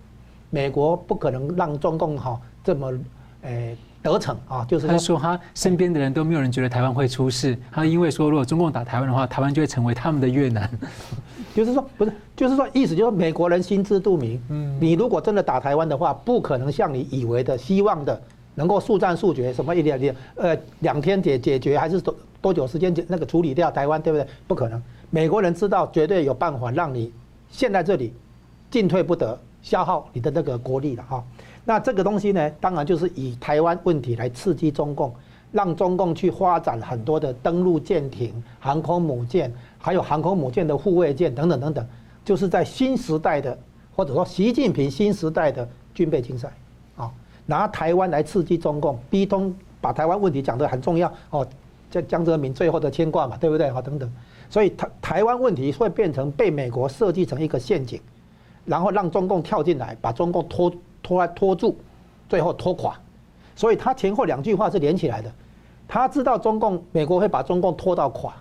[0.57, 2.91] 美国不可能让中共哈这么，
[3.43, 3.77] 诶。
[4.03, 7.59] 得逞啊，就是他说他身边的人都没有人觉得台湾会出事。
[7.73, 10.71] 他因为说如果中共打台湾的话，台湾就会成为他们的越南。
[11.53, 14.41] 就是说不是，就是说意思就是美国人心知肚明。
[14.49, 18.23] 嗯，你如果真的打台湾的话，不可能像你以为的、希望的
[18.55, 24.29] 能够速战速决，什么一两天呃两天解解决，还是多多久时间解那个处理掉台湾，对不对？
[24.47, 24.81] 不可能。
[25.11, 27.13] 美国人知道绝对有办法让你
[27.51, 28.13] 陷在这里，
[28.71, 29.37] 进退不得，
[29.67, 31.25] 消耗你的那个国力了哈。
[31.65, 35.13] 那这个东西呢，当然就是以台湾问题来刺激中共，
[35.51, 41.85] 让中共去发展很多的登陆舰艇、航空母舰，还有航空母舰的护卫舰等等等等，
[42.25, 43.59] 就是在新时代的
[43.97, 46.53] 或者说习近平新时代的军备竞赛，
[46.97, 47.11] 啊，
[47.47, 51.45] 拿台湾来刺激中共，逼通把台湾问题讲得很重要哦，
[51.91, 53.69] 江江泽民最后的牵挂嘛，对不对？
[53.73, 54.09] 好，等等，
[54.49, 58.01] 所以台台湾问题会变成被美国设计成一个陷阱，
[58.67, 60.71] 然后让中共跳进来，把中共拖。
[61.03, 61.77] 拖拖住，
[62.29, 62.99] 最后拖垮，
[63.55, 65.31] 所以他前后两句话是连起来的。
[65.87, 68.35] 他知道中共美国会把中共拖到垮，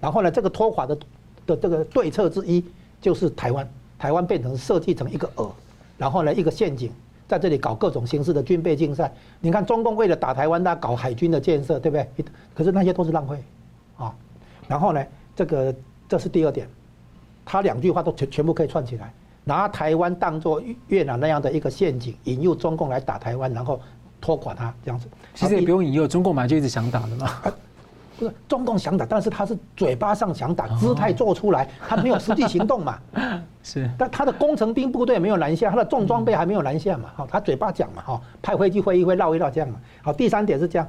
[0.00, 0.98] 然后呢，这个拖垮的
[1.46, 2.64] 的这个对策之一
[3.00, 3.68] 就是台湾，
[4.00, 5.48] 台湾变成设计成一个饵，
[5.96, 6.90] 然后呢一个陷阱，
[7.28, 9.12] 在这里搞各种形式的军备竞赛。
[9.40, 12.24] 你看中共为了打台湾，他搞海军的建设，对不对？
[12.52, 13.40] 可是那些都是浪费
[13.96, 14.12] 啊。
[14.66, 15.72] 然后呢，这个
[16.08, 16.68] 这是第二点，
[17.44, 19.14] 他两句话都全全部可以串起来。
[19.48, 23.80] 拿台湾当做越南那样的一个陷阱，引诱中共来打台湾，然后
[24.20, 25.06] 拖垮他这样子。
[25.34, 27.30] 其实也不用引诱，中共嘛就一直想打的嘛。
[28.18, 32.98] 不是中共想打，但是他是嘴巴上想打，姿态做出来， 他没有实际行动嘛。
[33.62, 33.88] 是。
[33.96, 37.08] 但他的工程兵部队没有南下，他的重装备还没有南下嘛。
[37.14, 39.76] 好，他嘴巴讲嘛，哈，派飞机会一会绕一绕这样嘛。
[40.02, 40.88] 好，第三点是这样。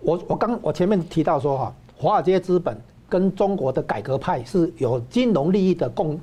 [0.00, 2.76] 我我刚我前面提到说哈，华尔街资本
[3.08, 6.18] 跟中国的改革派是有金融利益的共。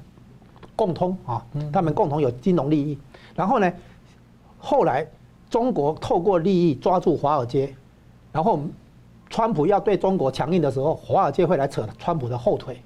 [0.79, 2.97] 共通啊，他们共同有金融利益。
[3.35, 3.69] 然后呢，
[4.57, 5.05] 后来
[5.49, 7.75] 中国透过利益抓住华尔街，
[8.31, 8.61] 然后
[9.29, 12.81] 川普要对中国强硬的时候，华尔街会来扯川普的后腿。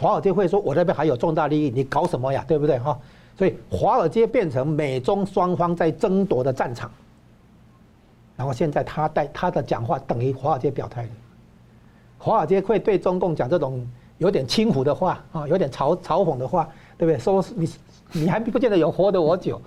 [0.00, 2.42] 华尔街会说：“我这边还有重大利益，你搞什么呀？
[2.48, 2.98] 对不对？”哈，
[3.36, 6.90] 所以华尔街变成美中双方在争夺的战场。
[8.36, 11.08] 然后现在他带他的讲话等于华尔街表态了。
[12.16, 13.86] 华尔街会对中共讲这种
[14.16, 16.66] 有点轻浮的话啊，有点嘲嘲讽的话。
[16.98, 17.18] 对不对？
[17.18, 17.68] 说你
[18.12, 19.60] 你还不见得有活得我久，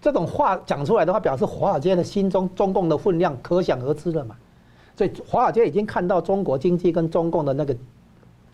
[0.00, 4.36] 这种话讲出来的话，表示华尔街的心中中共的分量可想而知了嘛。
[4.96, 7.74] 所以华尔街已经看到中国经济跟中共的那个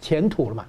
[0.01, 0.65] 前途了嘛。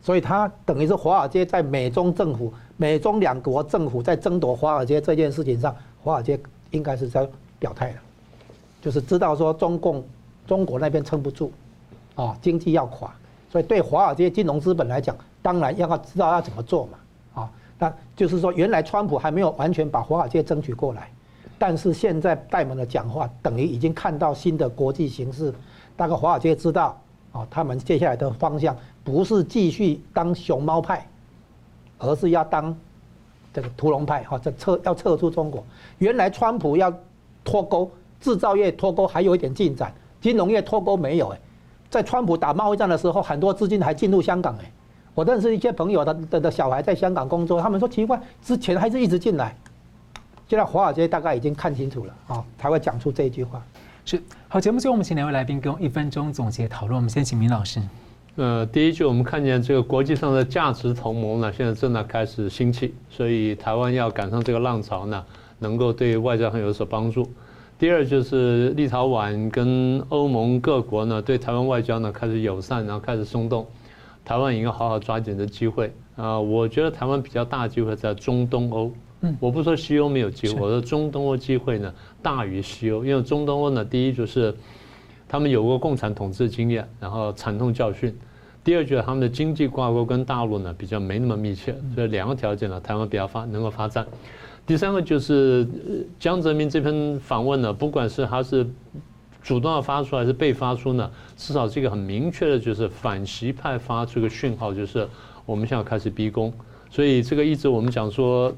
[0.00, 6.38] 所以他等于是华尔街在美中政府、美中两国政府在争夺华尔街这件事情上，华尔街
[6.72, 7.28] 应该是在
[7.58, 7.96] 表态了，
[8.80, 10.04] 就是知道说中共
[10.44, 11.52] 中国那边撑不住，
[12.16, 13.14] 啊，经济要垮，
[13.52, 15.14] 所以对华尔街金融资本来讲。
[15.44, 21.10] 当然要知道要怎么做嘛，啊，那就是说，原来川普还没有完全把华尔街争取过来，
[21.58, 25.52] 但是现在戴蒙的讲话等于已经看到新的国际形势，
[25.96, 26.96] 大概华尔街知道，
[27.32, 31.04] 啊，他们接下来的方向不是继续当熊猫派，
[31.98, 32.72] 而是要当
[33.52, 35.64] 这个屠龙派，哈，这撤要撤出中国。
[35.98, 36.94] 原来川普要
[37.42, 37.90] 脱钩，
[38.20, 41.40] 制造业脱钩还有一点进展，金融业脱钩没有，哎，
[41.92, 44.72] 在川普打贸易战的时候，很多资金还进入香港，哎。
[45.14, 49.54] 我认识一些朋友的的的小孩在香港工作，他们说奇怪，之前还是一直进来，
[50.48, 53.62] 现在华尔街大概已经看清楚了啊，才会讲出这一句话。
[54.06, 56.96] 是好，节目最后我们请两位来宾给我们一分钟总结讨论。
[56.96, 57.78] 我们先请明老师。
[58.36, 65.22] 呃，第一句我们看见这个国际上的价值同盟呢，现在正在开始兴起，所以台湾要赶上这个浪潮呢，
[65.58, 67.30] 能够对外交上有所帮助。
[67.82, 73.66] 第二就是立陶宛跟欧盟各国呢，对台湾外交呢开始友善，然后开始松动。
[74.24, 76.38] 台湾应该好好抓紧这机会啊！
[76.38, 78.92] 我觉得台湾比较大的机会在中东欧。
[79.22, 84.54] 嗯，我不说西欧没有机会，我说中东欧机会呢大于西欧，因为中东欧呢，第一就是
[85.26, 88.12] 他们有过共产统治经验，然后惨痛教训；
[88.62, 94.06] 第二就是他们的经济挂钩跟大陆呢比较没那么密切，所以两个条件呢，台湾比较发能够发展。
[94.64, 95.66] 第三个就是
[96.18, 98.66] 江泽民这篇访问呢，不管是他是
[99.42, 105.06] 主动要发出还是被发出呢，至少是一个很明确的就是反习派发出个讯号，就是
[105.44, 106.52] 我们现在开始逼宫。
[106.88, 108.54] 所以这个一直我们讲说，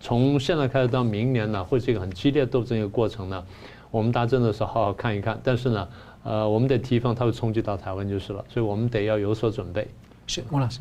[0.00, 3.44] 从现在开始到明年呢，会是一个很激烈斗争一个过程呢。
[3.90, 5.38] 我们大家真的是好好看一看。
[5.44, 5.88] 但是呢，
[6.24, 9.86] 呃，我们得提防它会冲击到台湾就是了，所以我们得要有所准备。
[10.26, 10.80] 是，翁老师。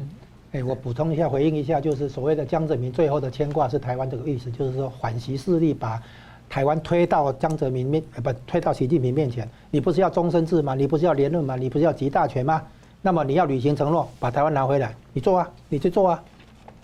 [0.53, 6.01] 哎，我补充一下，回应一下，就是所谓的江泽民最后的牵挂是台湾这个意思，就是说反习势力把
[6.49, 9.49] 台湾推到江泽民面，呃不推到习近平面前。
[9.69, 10.75] 你不是要终身制吗？
[10.75, 11.55] 你不是要连任吗？
[11.55, 12.61] 你不是要集大权吗？
[13.01, 16.23] 那么你要履行承诺，把台湾拿回来，你做啊，你去做啊，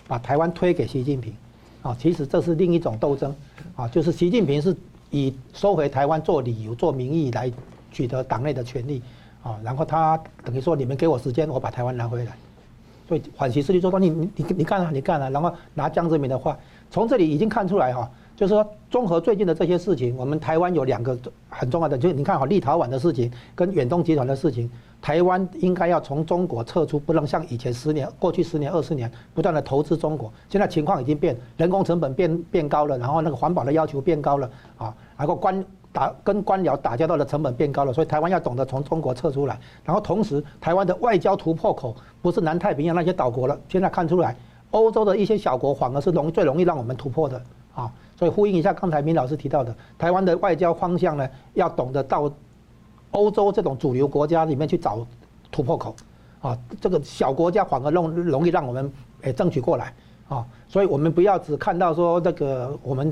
[0.06, 1.34] 把台湾推给习近平。
[1.82, 3.34] 啊，其实这是另一种斗争，
[3.76, 4.74] 啊，就是习近平是
[5.10, 7.52] 以收回台湾做理由、做名义来
[7.92, 9.02] 取得党内的权力，
[9.42, 12.32] 啊，然后他等于说你们给我时间，我把台湾拿回来。
[13.08, 16.58] 所以反习势力做到你你你你干啊你干啊，然后拿江泽民的话，
[16.90, 35.64] 从这里已经看出来哈，就是说综合最近的这些事情，我们台湾有两个很重要的，就是你看哈立陶宛的事情跟远东集团的事情，台湾应该要从中国撤出，不能像以前十年过去十年二十年不断的投资中国，现在情况已经变，人工成本变变高了，然后那个环保的要求变高了啊，然后关。
[35.92, 39.58] 打跟官僚打交道的成本变高了，所以台湾要懂得从中国撤出来。
[39.84, 44.36] 然后同时，台湾的外交突破口不是南太平洋那些岛国了，现在看出来，
[44.70, 47.42] 欧洲的一些小国反而是容最容易让我们突破的
[47.74, 47.90] 啊。
[48.16, 52.30] 所以呼应一下刚才明老师提到的，台湾的外交方向呢，要懂得到
[53.12, 55.06] 欧洲这种主流国家里面去找
[55.50, 55.96] 突破口
[56.40, 56.56] 啊。
[56.80, 59.94] 这个小国家反而容容易让我们诶争取过来
[60.28, 60.44] 啊。
[60.68, 63.10] 所以我们不要只看到说这个我们。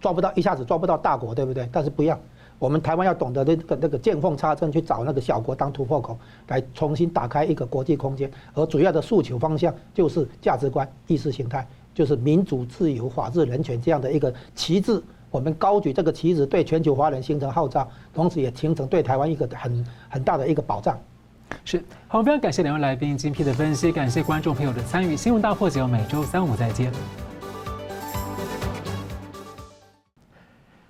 [0.00, 1.68] 抓不到，一下子抓不到大国，对不对？
[1.70, 2.18] 但是不一样，
[2.58, 8.30] 我们台湾要懂得那个那个见缝插针去找那个小国当突破口，来重新打开一个国际空间。
[8.54, 15.02] 而主要的诉求方向就是价值观、意识形态，就是民主、自由、法治、人权这样的一个旗帜。
[15.30, 20.98] 我们高举这个旗帜，对全球华人形成号召，同时也形成对台湾一个很很大的一个保障。
[21.64, 25.16] 是，好，非常感谢两位来宾精辟的分析，感谢观众朋友的参与。
[25.16, 27.29] 新闻大破解，每周三五再见。